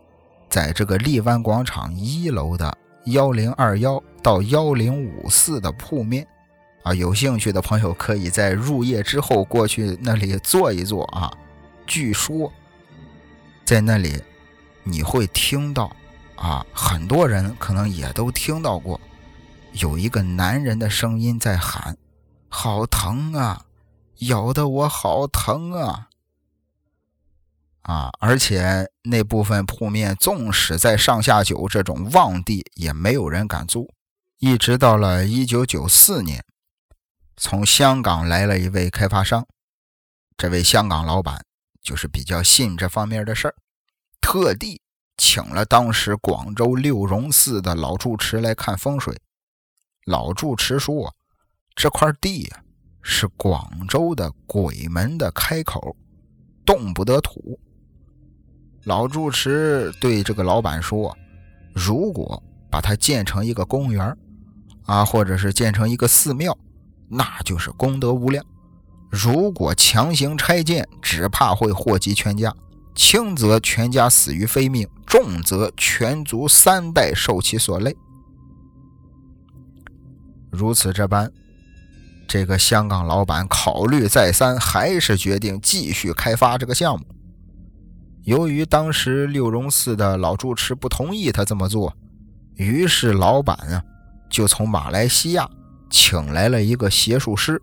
[0.49, 2.77] 在这个荔湾广场一楼的。
[3.11, 6.27] 幺零二幺到幺零五四的铺面，
[6.83, 11.31] 啊，有兴趣的朋友可以在入夜之后过去那里坐一坐啊。
[11.85, 12.51] 据说，
[13.63, 14.21] 在那里
[14.83, 15.89] 你会听到，
[16.35, 18.99] 啊，很多人可能也都听到过，
[19.71, 21.95] 有一个男人的声音在喊
[22.49, 23.61] ：“好疼啊，
[24.19, 26.06] 咬得我好疼啊。”
[27.87, 28.09] 啊！
[28.19, 33.89] 而且那部分铺面，纵使在上下九这种旺地，也没有人敢租。
[34.39, 36.43] 一直到了一九九四年，
[37.37, 39.47] 从香港来了一位开发商，
[40.35, 41.45] 这位香港老板
[41.81, 43.55] 就是比较信这方面的事儿，
[44.19, 44.81] 特地
[45.15, 49.17] 请了当时广州六榕寺的老住持来看风水。
[50.05, 51.15] 老住持说，
[51.73, 52.61] 这块地呀
[53.01, 55.95] 是广州的鬼门的开口。
[56.65, 57.57] 动不得土。
[58.87, 61.13] 老住持对这个老板说
[61.75, 64.17] ：“如果把它建成一个公园
[64.85, 66.57] 啊，或者是建成一个寺庙，
[67.09, 68.41] 那就是功德无量。
[69.09, 72.55] 如果强行拆建，只怕会祸及全家。
[72.95, 77.93] 轻则全家死于非命，重则全族三代受其所累。
[80.49, 81.29] 如此这般。”
[82.25, 87.05] 这个香港老板考虑再三，还是决定继续开发这个项目。
[88.27, 91.95] 由于当时六榕寺的老住持不同意他这么做，
[92.55, 93.81] 于是老板啊
[94.29, 95.49] 就从马来西亚
[95.89, 97.61] 请来了一个邪术师，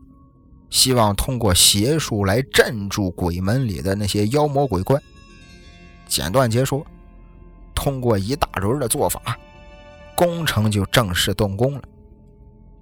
[0.70, 4.98] 希望通过邪术来镇住鬼门里的那些妖魔鬼怪。
[6.07, 6.83] 简短截说，
[7.74, 9.38] 通过一大轮的做法，
[10.16, 11.83] 工程就正式动工了。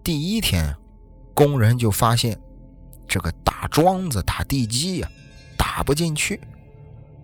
[0.04, 0.72] 第一天。
[1.34, 2.38] 工人就发现，
[3.08, 5.08] 这个打桩子、打地基呀，
[5.56, 6.38] 打不进去，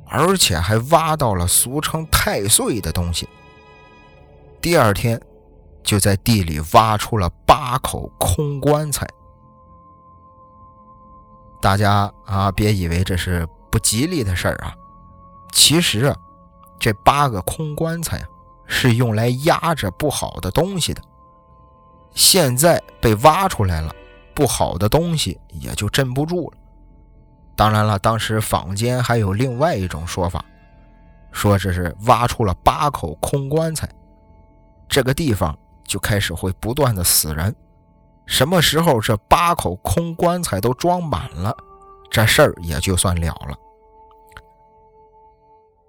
[0.08, 3.28] 而且还挖到了俗称太岁的东西。
[4.60, 5.20] 第二天，
[5.82, 9.06] 就在地里挖出了八口空棺材。
[11.60, 14.74] 大家啊，别以为这是不吉利的事儿啊，
[15.52, 16.16] 其实啊，
[16.78, 18.26] 这八个空棺材啊，
[18.66, 21.02] 是用来压着不好的东西的。
[22.14, 23.94] 现在被挖出来了。
[24.34, 26.56] 不好的东西也就镇不住了。
[27.58, 30.44] 当然了，当时坊间还有另外一种说法，
[31.32, 33.88] 说这是挖出了八口空棺材，
[34.88, 37.52] 这个地方就开始会不断的死人。
[38.26, 41.52] 什么时候这八口空棺材都装满了，
[42.08, 43.56] 这事儿也就算了了。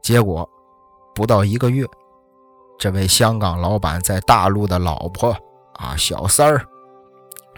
[0.02, 0.50] 结果
[1.14, 1.86] 不到一个月，
[2.80, 5.38] 这位香港老板在大陆的老婆
[5.74, 6.66] 啊，小三儿。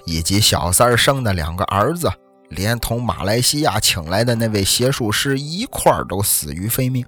[0.05, 2.11] 以及小三儿生的两个儿子，
[2.51, 7.05] 连同马来西亚请来的那位邪术师一块儿都死于非命。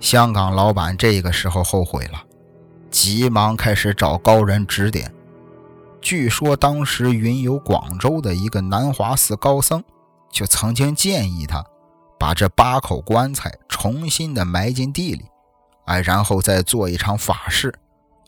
[0.00, 2.22] 香港老板这个时候后悔了，
[2.90, 5.12] 急忙开始找高人指点。
[6.00, 9.82] 据说当时云游广州的一个南华寺高僧，
[10.30, 11.64] 就曾经建议他
[12.18, 15.24] 把这八口棺材重新的埋进地里，
[15.86, 17.74] 哎，然后再做一场法事。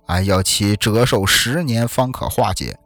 [0.06, 2.78] 哎，要其折寿十年方可化解。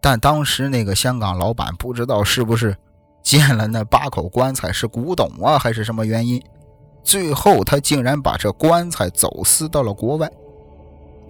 [0.00, 2.76] 但当时那个香港老板不知道是不是
[3.22, 6.42] 见了那八口棺材是古董啊，还是什么原因，
[7.04, 10.30] 最后他竟然把这棺材走私到了国外。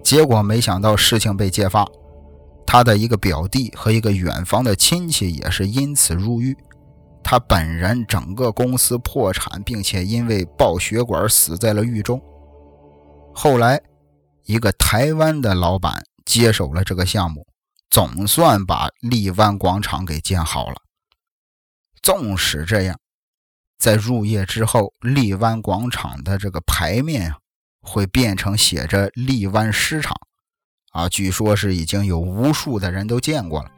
[0.03, 1.87] 结果没想到事情被揭发，
[2.65, 6.57] 他的一个表弟和一个远房的亲戚也是因此入狱，
[7.23, 12.21] 他本人整个公司破产，并且因为爆血管死在了狱中。
[13.33, 13.81] 后来。
[14.45, 17.45] 一个台湾的老板接手了这个项目，
[17.91, 20.77] 总算把荔湾广场给建好了。
[22.01, 22.97] 纵使这样，
[23.77, 27.33] 在入夜之后，荔湾广场的这个牌面
[27.81, 30.15] 会变成写着“荔湾市场”，
[30.93, 33.69] 啊，据说是已经有无数的人都见过了。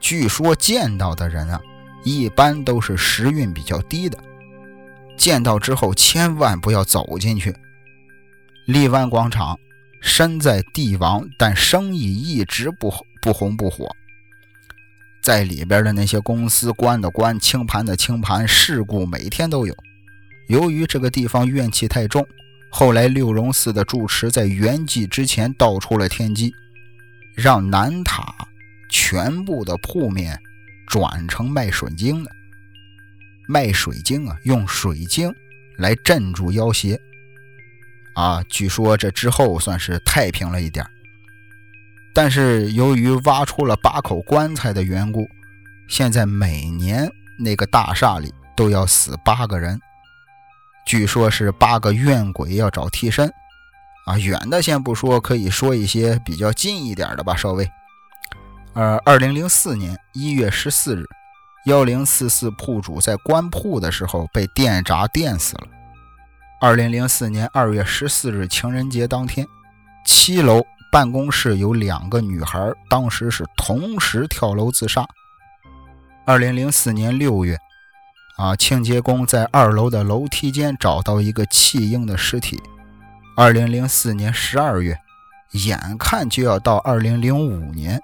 [0.00, 1.58] 据说见到的人啊，
[2.04, 4.22] 一般都是时运比较低的，
[5.16, 7.56] 见到之后千万不要走进去。
[8.66, 9.58] 荔湾广场。
[10.02, 13.90] 身在帝王，但生意一直不好不红不火。
[15.20, 19.74] 在里边的那些公司，关的关，清盘的清盘，事故每天都有。
[20.46, 22.24] 由于这个地方怨气太重，
[22.70, 26.54] 后来六榕寺的住持在圆寂之前道出了天机，
[27.34, 28.32] 让南塔
[28.88, 30.40] 全部的铺面
[30.86, 32.30] 转成卖水晶的。
[33.48, 35.34] 卖水晶啊，用水晶
[35.78, 36.96] 来镇住妖邪。
[38.14, 40.86] 啊，据说这之后算是太平了一点
[42.16, 45.28] 但是由于挖出了八口棺材的缘故，
[45.86, 47.06] 现在每年
[47.38, 49.78] 那个大厦里都要死八个人，
[50.86, 53.30] 据说是八个怨鬼要找替身。
[54.06, 57.70] 啊，远的先不说，可以说一些比较近一点的吧，稍微。
[58.72, 61.04] 呃，二零零四年一月十四日，
[61.66, 65.68] 幺零四四铺主在关铺的时候被电闸电死了。
[66.62, 69.46] 二零零四年二月十四日情人节当天，
[70.06, 75.06] 七楼办公室有两个女孩，当时是同时跳楼自杀。
[76.24, 77.58] 二零零四年六月，
[78.36, 82.60] 啊，清洁工在二楼的楼梯间找到一个弃婴的尸体。
[83.36, 84.98] 二零零四年十二月，
[85.52, 88.00] 眼看就要到二零零五年，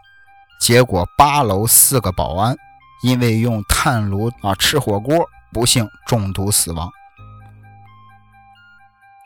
[0.60, 2.56] 结果八楼四个保安
[3.02, 6.90] 因为用炭炉啊吃火锅，不幸中毒死亡。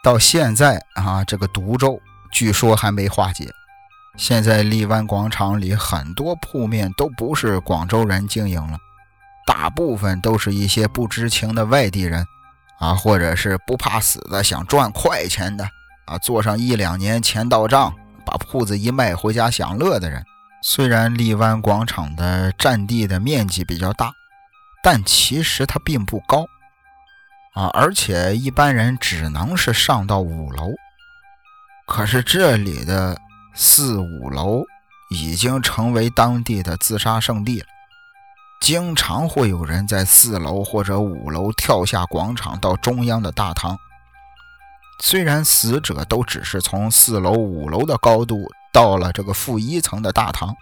[0.03, 2.01] 到现在啊，这个毒咒
[2.31, 3.51] 据说还没化解。
[4.17, 8.79] 现在荔湾广场里很多铺面都不是广州人经营了，
[9.47, 12.27] 大部分都是一些不知情的外地人，
[12.79, 15.69] 啊，或者是不怕死的想赚快钱的，
[16.07, 20.25] 啊，做上一两年钱到账，把铺子一卖回家享乐的人。
[20.63, 24.13] 虽然荔湾广场的占地的面积比较大，
[24.83, 26.47] 但其实它并不高，
[27.55, 30.71] 啊，而且一般人只能是上到五楼。
[31.87, 33.17] 可是这里的
[33.55, 34.65] 四五楼
[35.11, 37.67] 已经成为当地的自杀圣地了。
[38.61, 43.79] 经常会有人在四楼或者五楼跳下广场到中央的大堂。
[45.01, 50.55] 虽然死者都只是从四楼、五楼的高度到了这个负一层的大堂，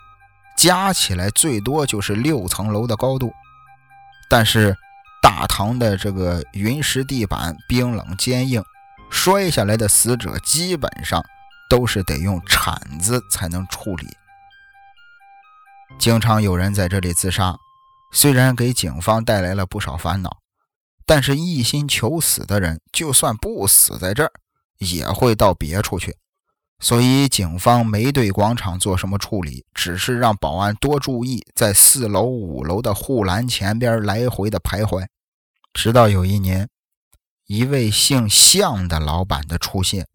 [0.57, 3.33] 加起来最多就是六层楼的高度，
[4.29, 4.77] 但是
[5.23, 8.63] 大堂的这个云石地板冰冷坚硬，
[9.15, 11.25] 摔下来的死者基本上
[11.71, 14.09] 都是得用铲子才能处理。
[16.01, 17.57] 经常有人在这里自杀。
[18.13, 20.39] 虽然给警方带来了不少烦恼，
[21.07, 24.33] 但是一心求死的人，就算不死在这儿，
[24.79, 26.17] 也会到别处去。
[26.81, 35.07] 所以警方没对广场做什么处理，只是让保安多注意，在四楼、五楼的护栏前边来回的徘徊。
[35.73, 36.69] 直到有一年，
[37.47, 40.09] 一位姓向的老板的出现，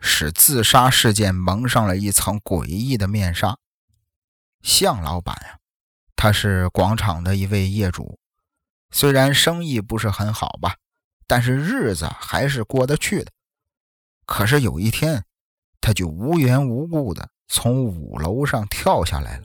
[0.00, 3.58] 使自杀事件蒙上了一层诡异的面纱。
[4.62, 5.58] 向老板呀。
[6.14, 8.16] 他是广场的一位业主，
[8.92, 10.76] 虽然生意不是很好吧，
[11.26, 13.32] 但是日子还是过得去的。
[14.24, 15.24] 可是有一天，
[15.80, 19.44] 他就无缘无故的从五楼上跳下来了。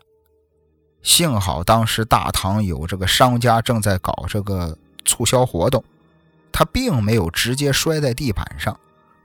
[1.01, 5.84] 幸好当时大堂有这个商家正在搞这个促销活动，
[6.57, 8.75] 他并没有直接摔在地板上，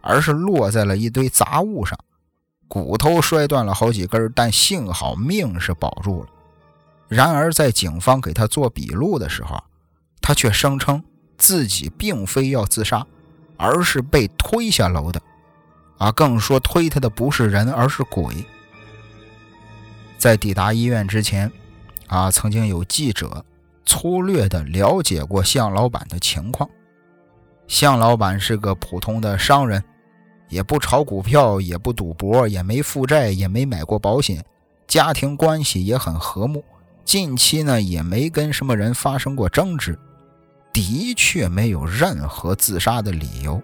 [0.03, 1.99] 而是落在了一堆杂物上，
[2.69, 6.29] 骨头摔断了好几根，但幸好命是保住了。
[7.09, 9.65] 然而，在警方给他做笔录的时候，
[10.21, 11.03] 他却声称
[11.39, 13.07] 自己并非要自杀，
[13.57, 15.19] 而是被推下楼的。
[15.97, 18.45] 啊，更说推他的不是人，而是鬼。
[20.19, 21.51] 在抵达医院之前，
[22.09, 23.43] 啊，曾经有记者
[23.87, 26.69] 粗略地了解过向老板的情况。
[27.73, 29.83] 向老板是个普通的商人，
[30.51, 34.45] 也不炒股票，也不赌博，也没负债，也没买过保险，
[34.87, 36.63] 家庭关系也很和睦。
[37.03, 39.99] 近期呢，也没跟什么人发生过争执，
[40.71, 43.61] 的确没有任何自杀的理由。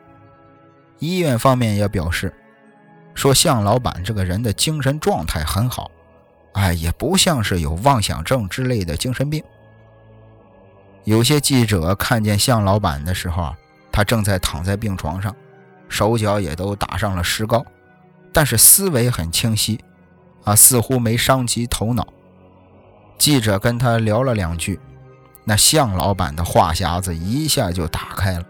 [1.00, 2.32] 医院方面也表示，
[3.12, 5.90] 说向老板这个人的精神状态很好，
[6.54, 9.44] 哎，也不像是有妄想症之类的精神病。
[11.04, 13.58] 有些记者看见向老板的时候啊，
[13.98, 15.34] 他正在躺在病床上，
[15.88, 17.66] 手脚也都打上了石膏，
[18.32, 19.80] 但是思维很清晰，
[20.44, 22.06] 啊，似乎没伤及头脑。
[23.18, 24.78] 记者跟他聊了两句，
[25.42, 28.44] 那向老板的话匣子一下就打开了。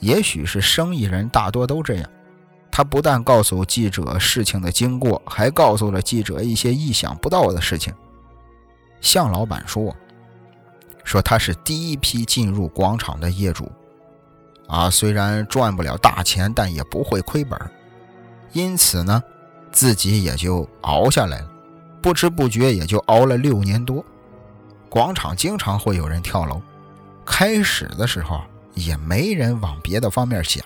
[0.00, 2.10] 也许是生意人大多都这样，
[2.70, 7.94] 他不但告诉记者事情的经过，还告诉了记者一些意想不到的事情。
[9.00, 9.96] 向老板说
[11.02, 13.72] ：“说他是第一批进入广场的业主，
[14.66, 17.58] 啊，虽然赚不了大钱，但也不会亏本，
[18.52, 19.22] 因此呢，
[19.72, 21.50] 自己也就熬下来了。”
[22.02, 24.04] 不知不觉也就熬了六年多，
[24.88, 26.62] 广场经常会有人跳楼。
[27.24, 28.40] 开始的时候
[28.74, 30.62] 也没人往别的方面想，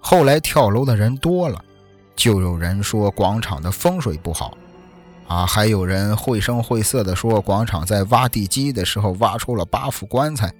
[0.00, 1.62] 后来跳楼的人多了，
[2.16, 4.56] 就有人说广场的风水不好，
[5.26, 10.50] 啊，还有人绘声绘色的说广场在挖地基的时候挖出了八副棺材，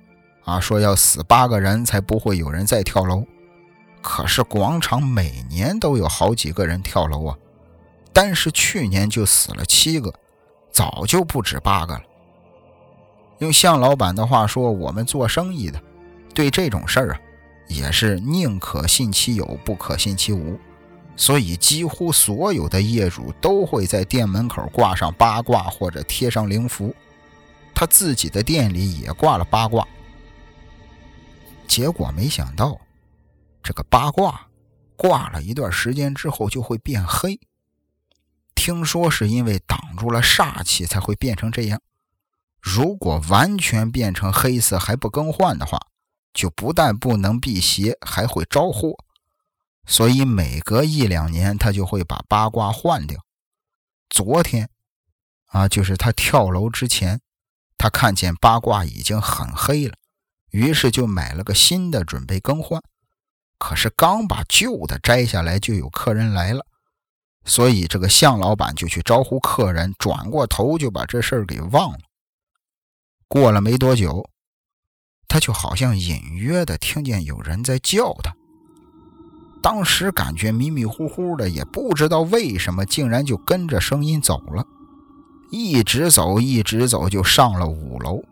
[0.51, 3.25] 啊，说要死八个人才不会有人再跳楼。
[4.03, 7.37] 可是广场每年都有好几个人跳楼啊。
[8.13, 10.13] 但是去年就死了七个，
[10.73, 12.03] 早就不止八个了。
[13.39, 15.81] 用向老板的话说，我们做生意的，
[16.35, 17.21] 对这种事儿啊，
[17.69, 20.59] 也是宁可信其有，不可信其无。
[21.17, 26.95] 所以几乎所有的业主都会在店门口挂上八卦或者贴上灵符。
[27.75, 29.87] 他自己的店里也挂了八卦。
[31.71, 32.81] 结果没想到，
[33.63, 34.49] 这个八卦
[34.97, 37.39] 挂了一段时间之后就会变黑。
[38.57, 41.81] 听说是因为挡住了煞气才会变成这样。
[42.61, 45.79] 如果完全变成黑色还不更换的话，
[46.35, 48.97] 就不但不能辟邪，还会招祸。
[49.87, 53.25] 所以每隔一两年他就会把八卦换掉。
[54.09, 54.69] 昨天
[55.47, 57.21] 啊，就是他跳楼之前，
[57.79, 59.95] 他看见八卦已经很黑了，
[60.51, 62.83] 于是就买了个新的准备更换。
[63.59, 66.65] 可是刚把旧的摘下来，就有客人来了。
[67.45, 71.99] 所以，这个向老板就去招呼客人，转过头就把这事儿给忘了。
[73.29, 74.29] 过了没多久，
[75.29, 78.35] 他就好像隐约的听见有人在叫他。
[79.63, 84.67] 当时感觉迷迷糊糊的，也不知道为什么，竟然就跟着声音走了，
[85.51, 88.23] 一直走，一直走，就上了五楼。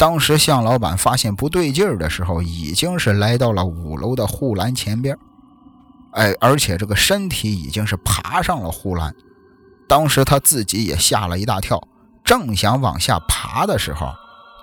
[0.00, 5.14] 当时向老板发现不对劲儿的时候，已经是来到了五楼的护栏前边，
[6.12, 9.14] 哎，而且这个身体已经是爬上了护栏。
[9.86, 11.78] 当时他自己也吓了一大跳，
[12.24, 14.10] 正想往下爬的时候，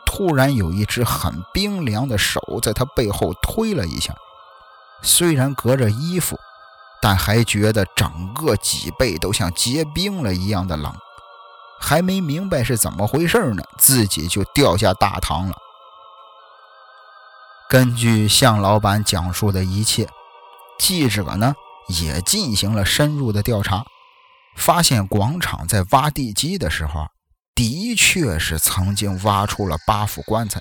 [0.07, 4.15] 突然有一只很冰凉的手在他背后推了一下。
[5.03, 6.35] 虽然隔着衣服，
[6.99, 10.91] 但还觉得整个脊背都像结冰了一样的冷。
[11.79, 15.55] 还没明白是怎么回事呢，自己就掉下大堂了。
[17.69, 20.07] 根据向老板讲述的一切，
[20.79, 21.53] 记者呢
[21.87, 23.85] 也进行了深入的调查，
[24.55, 27.07] 发现广场在挖地基的时候，
[27.55, 30.59] 的确是曾经挖出了八副棺材。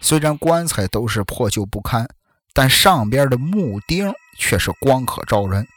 [0.00, 2.08] 虽然棺材都是破旧不堪。
[2.52, 5.68] 但上边的木钉却是光可照人，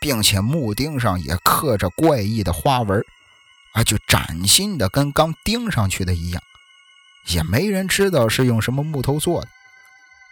[0.00, 3.04] 并且木钉上也刻着怪异的花纹，
[3.72, 6.42] 啊，就崭新的跟刚钉上去的一样。
[7.28, 9.48] 也没人知道是用什么木头做的。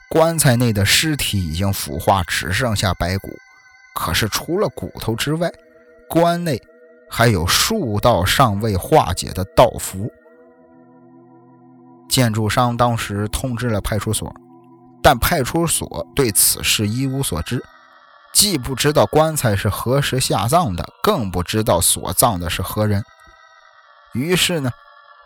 [0.08, 3.28] 棺材内的尸体已经腐化，只剩下白骨。
[3.94, 5.50] 可是除了骨头之外，
[6.08, 6.60] 棺内
[7.08, 10.10] 还有数道尚未化解的道符。
[12.08, 14.34] 建筑商当时通知了派出所。
[15.02, 17.64] 但派出所对此事一无所知，
[18.34, 23.02] 既不知道棺材是何时下葬的，更不知道所葬的是何人。
[24.12, 24.70] 于是呢，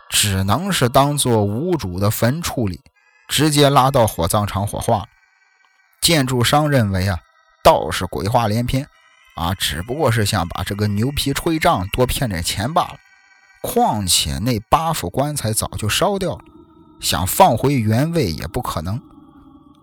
[0.09, 2.79] 只能是当做无主的坟处理，
[3.27, 5.05] 直接拉到火葬场火化了。
[6.01, 7.17] 建筑商认为啊，
[7.63, 8.87] 道士鬼话连篇，
[9.35, 12.95] 啊，只不过是想把这个牛皮吹胀，多骗点钱罢了。
[13.61, 16.41] 况且那八副棺材早就烧掉了，
[16.99, 19.01] 想放回原位也不可能。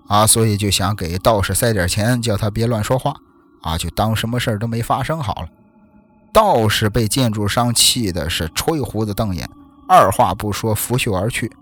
[0.06, 3.14] 啊，所以就想给道士塞点钱，叫他别乱说话，
[3.62, 5.48] 啊，就当什么事儿都没发生好了。
[6.32, 9.48] 道士被建筑商气的是吹胡子瞪眼，
[9.86, 11.52] 二话不说拂袖而去。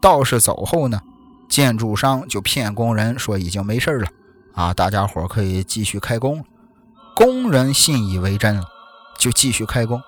[0.00, 1.00] 道士走后呢，
[1.48, 4.08] 建筑商就骗工人说已经没事了，
[4.54, 6.44] 啊，大家伙可以继续开工了。
[7.14, 8.64] 工人信以为真了，
[9.18, 10.00] 就继续开工。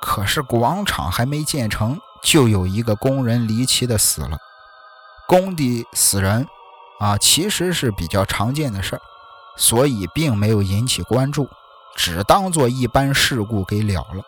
[0.00, 4.38] 可是广场还没建成，就有一个工人离奇的死了，
[5.26, 6.46] 工地死人。
[7.00, 9.00] 啊，其实是比较常见的事儿，
[9.56, 11.48] 所以并没有引起关注，
[11.96, 14.22] 只当做一般事故给了了。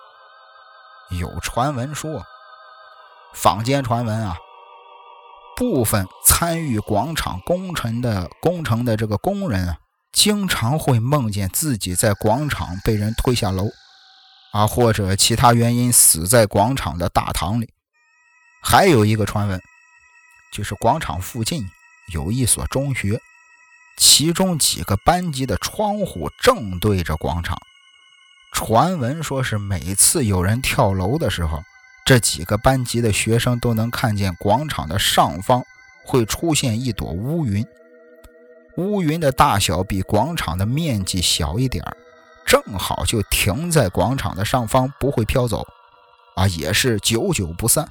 [1.19, 2.25] 有传闻说，
[3.35, 4.37] 坊间传闻啊，
[5.57, 9.79] 部分参与广场工程的工程的这个工人啊，
[10.13, 13.69] 经常会梦见自己在广场被人推下楼，
[14.53, 17.73] 啊，或者其他原因死在广场的大堂里。
[18.63, 19.61] 还有一个传闻，
[20.53, 21.65] 就是广场附近。
[22.13, 23.21] 有一所中学，
[23.97, 27.59] 其中几个班级的窗户正对着广场。
[28.53, 31.63] 传闻说是每次有人跳楼的时候，
[32.05, 35.63] 这几个班级的学生都能看见广场的上方
[36.05, 37.65] 会出现一朵乌云，
[38.77, 41.85] 乌云的大小比广场的面积小一点
[42.45, 45.65] 正好就停在广场的上方，不会飘走，
[46.35, 47.89] 啊，也是久久不散。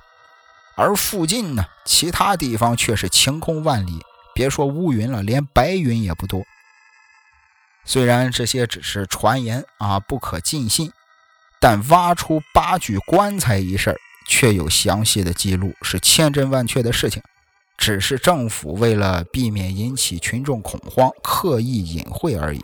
[0.76, 4.02] 而附近呢，其他地方却是晴空万里。
[4.40, 6.46] 别说乌云了，连白云也不多。
[7.84, 10.90] 虽然这些只是传言啊，不可尽信，
[11.60, 13.94] 但挖出八具棺材一事
[14.30, 17.22] 却有详细的记录，是千真万确的事情。
[17.78, 22.62] 只是政府为了避免引起群众恐慌，刻意隐晦而已。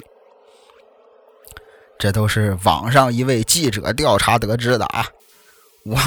[1.99, 5.05] 这都是网上一位记者调查得知的啊，
[5.83, 5.99] 我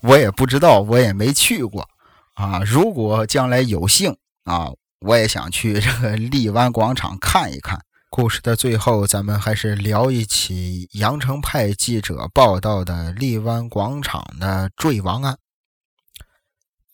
[0.00, 1.86] 我也不知道，我也没去过
[2.32, 2.62] 啊。
[2.64, 4.70] 如果将来有幸啊。
[5.00, 7.84] 我也想去这个 荔湾广场看一看。
[8.08, 15.38] 故事的最后，咱们还是聊一起阳城派记者报道的荔湾广场的坠亡案。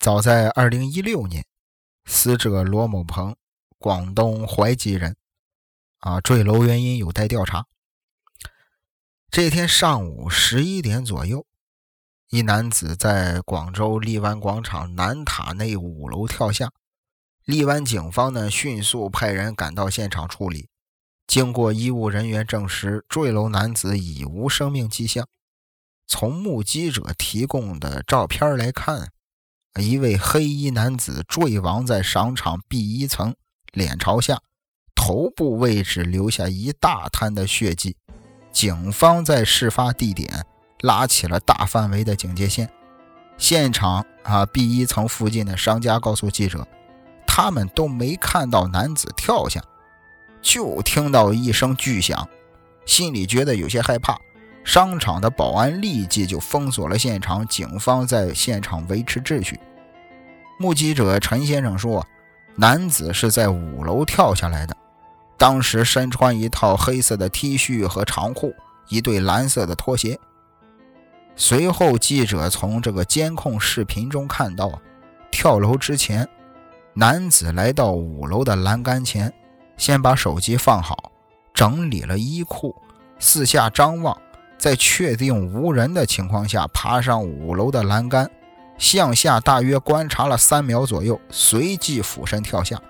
[0.00, 1.44] 早在2016年，
[2.06, 3.36] 死者罗某鹏，
[3.78, 5.14] 广东怀集人，
[5.98, 7.66] 啊，坠楼原因有待调查。
[9.30, 11.46] 这天上午十一点左右，
[12.30, 16.72] 一男子在广州荔湾广场南塔内五楼跳下。
[17.44, 20.68] 荔湾警方呢，迅速派人赶到现场处理。
[21.26, 25.26] 经过医务人员证实，坠楼男子已无生命迹象。
[26.06, 29.10] 从目击者提供的照片来看，
[29.80, 33.34] 一位黑衣男子坠亡在商场 B 一层，
[33.72, 34.40] 脸朝下，
[34.94, 37.96] 头部位置留下一大滩的血迹。
[38.52, 40.46] 警方在事发地点
[40.80, 42.70] 拉起了大范围的警戒线，
[43.36, 46.68] 现场啊 B 一层附近的商家告诉记者，
[47.34, 49.58] 他们都没看到男子跳下，
[50.42, 52.28] 就听到一声巨响，
[52.84, 54.20] 心里觉得有些害怕。
[54.64, 59.58] 商场的保安立即就封锁了现场，警方在现场维持秩序。
[60.58, 62.06] 目击者陈先生说，
[62.54, 64.76] 男子是在五楼跳下来的，
[65.38, 68.54] 当时身穿一套黑色的 T 恤和长裤，
[68.88, 70.20] 一对蓝色的拖鞋。
[71.34, 74.78] 随后，记者从这个监控视频中看到，
[75.30, 76.28] 跳楼之前，
[76.94, 79.32] 男子来到五楼的栏杆前，
[79.78, 81.10] 先把手机放好，
[81.54, 82.74] 整理了衣裤，
[83.18, 84.16] 四下张望，
[84.58, 88.30] 在确定无人的情况下，爬上五楼的栏杆。
[88.78, 92.80] 向下大约观察了三秒左右，随即俯身跳下。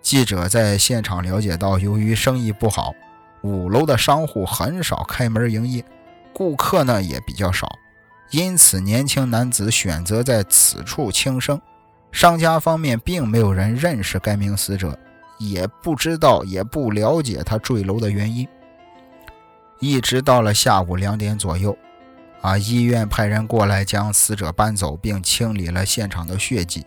[0.00, 2.94] 记者在现场了解到，由于生意不好，
[3.42, 5.84] 五楼的商户很少开门营业，
[6.32, 7.68] 顾客呢也比较少，
[8.30, 11.60] 因此年轻男子选择在此处轻生。
[12.10, 14.98] 商家方面并没有人认识该名死者，
[15.38, 18.46] 也不知道也不了解他坠楼的原因。
[19.78, 21.76] 一直到了下午两点左右。
[22.40, 22.56] 啊！
[22.56, 26.86] 医院派人过来将死者搬走，并清理了现场的血迹。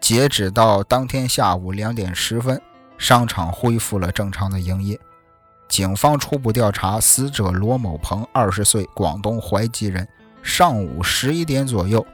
[0.00, 2.60] 截止到当天下午两点十分，
[2.98, 4.98] 商场恢复了正常的营业。
[5.68, 10.06] 警方初步调查，死者罗某鹏，二十岁，广东怀集人。
[10.42, 12.04] 上午十一点左右，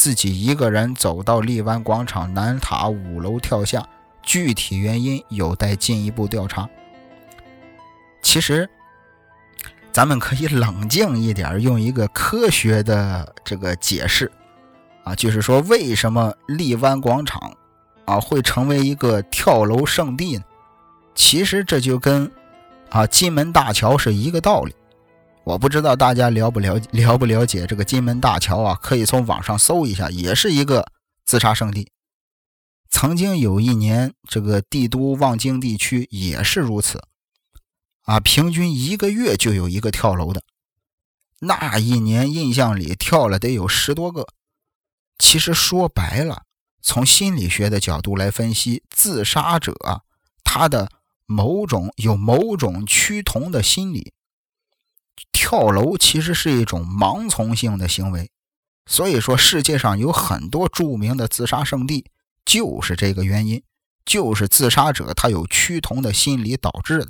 [0.00, 3.86] 自己一个人走到荔湾广场南塔五楼跳下，
[4.22, 6.66] 具体原因有待进一步调查。
[8.22, 8.66] 其实。
[9.92, 14.30] 咱们可以冷静一点，用一个科学的这个解释，
[15.02, 17.52] 啊，就是说为什么荔湾广场
[18.04, 20.44] 啊会成为一个跳楼圣地呢？
[21.16, 22.30] 其实这就跟
[22.88, 24.72] 啊金门大桥是一个道理。
[25.44, 28.78] 我不知道大家了不了了不了解这个金门大桥啊？
[28.80, 30.92] 可以从网上搜一下，也是一个
[31.24, 31.90] 自杀圣地。
[32.88, 37.02] 曾经有一年，这个帝都望京地区也是如此。
[38.02, 40.42] 啊，平均一个月就有一个跳楼的，
[41.40, 44.26] 那一年印象里跳了得有十多个。
[45.18, 46.42] 其实说白了，
[46.82, 49.74] 从心理学的角度来分析，自杀者
[50.42, 50.90] 他的
[51.26, 54.12] 某种有某种趋同的心理，
[55.32, 58.30] 跳楼其实是一种盲从性的行为。
[58.86, 62.06] 所以说，世界上有很多著名的自杀圣地，
[62.44, 63.62] 就是这个原因，
[64.04, 67.08] 就是自杀者他有趋同的心理导致的。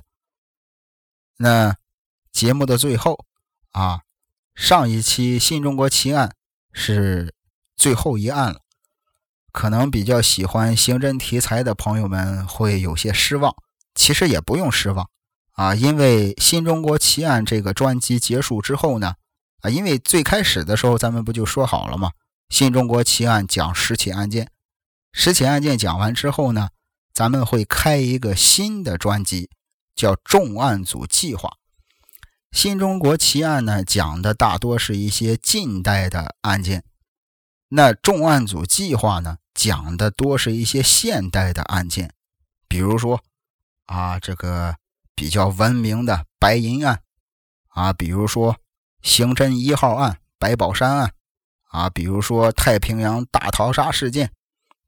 [1.39, 1.77] 那
[2.33, 3.25] 节目的最后
[3.73, 4.03] 啊，
[4.55, 6.35] 上一期新中国奇案
[6.73, 7.35] 是
[7.77, 8.61] 最后一案了，
[9.53, 13.55] 可能比较喜欢刑侦题材的朋友们会有些失望。
[13.95, 15.11] 其实也不用失望
[15.61, 19.17] 啊，因为新中国奇案这个专辑结束之后呢，
[19.61, 22.13] 啊，因为最开始的时候咱们不就说好了吗？
[22.49, 24.51] 新中国奇案讲十起案件，
[25.13, 26.71] 十起案件讲完之后呢，
[27.13, 29.51] 咱们会开一个新的专辑。
[29.95, 31.59] 叫重案组计划，
[32.53, 36.81] 新中国奇案呢，讲的大多是一些近代的案件；
[37.69, 42.15] 那重案组计划呢，讲的多是一些现代的案件，
[42.67, 43.23] 比如说
[43.85, 44.77] 啊，这个
[45.21, 47.03] 比较闻名的白银案
[47.69, 48.57] 啊，比如说
[49.03, 51.13] 刑侦一号案白宝山案
[51.69, 54.31] 啊，比如说太平洋大逃杀事件，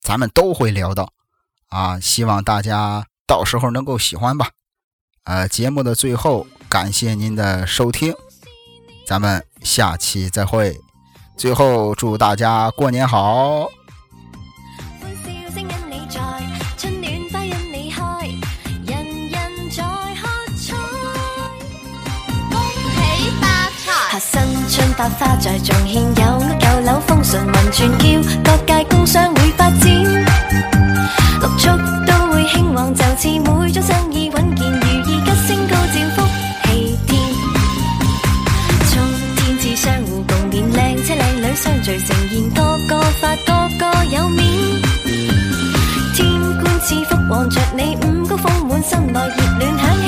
[0.01, 1.13] 咱们都会聊到
[1.69, 4.49] 啊，希望大家到时候能够喜欢吧。
[5.25, 8.15] 呃，节目的最后，感谢您的收听，
[9.07, 10.81] 咱们下期再会。
[11.37, 13.69] 最后，祝大家过年好！
[24.93, 27.99] 发花在仲现有屋旧楼风顺云转
[28.45, 29.81] 叫各界工商会发展。
[31.41, 31.69] 六速
[32.07, 36.23] 都会兴旺就似每种生意稳健如意吉星高照福
[36.65, 37.21] 气添
[38.91, 38.93] 祝
[39.37, 44.47] 天子相互共勉靓车靓女相聚成现個个发个个有面
[46.15, 50.02] 天官赐福望着你五谷丰满心内热暖享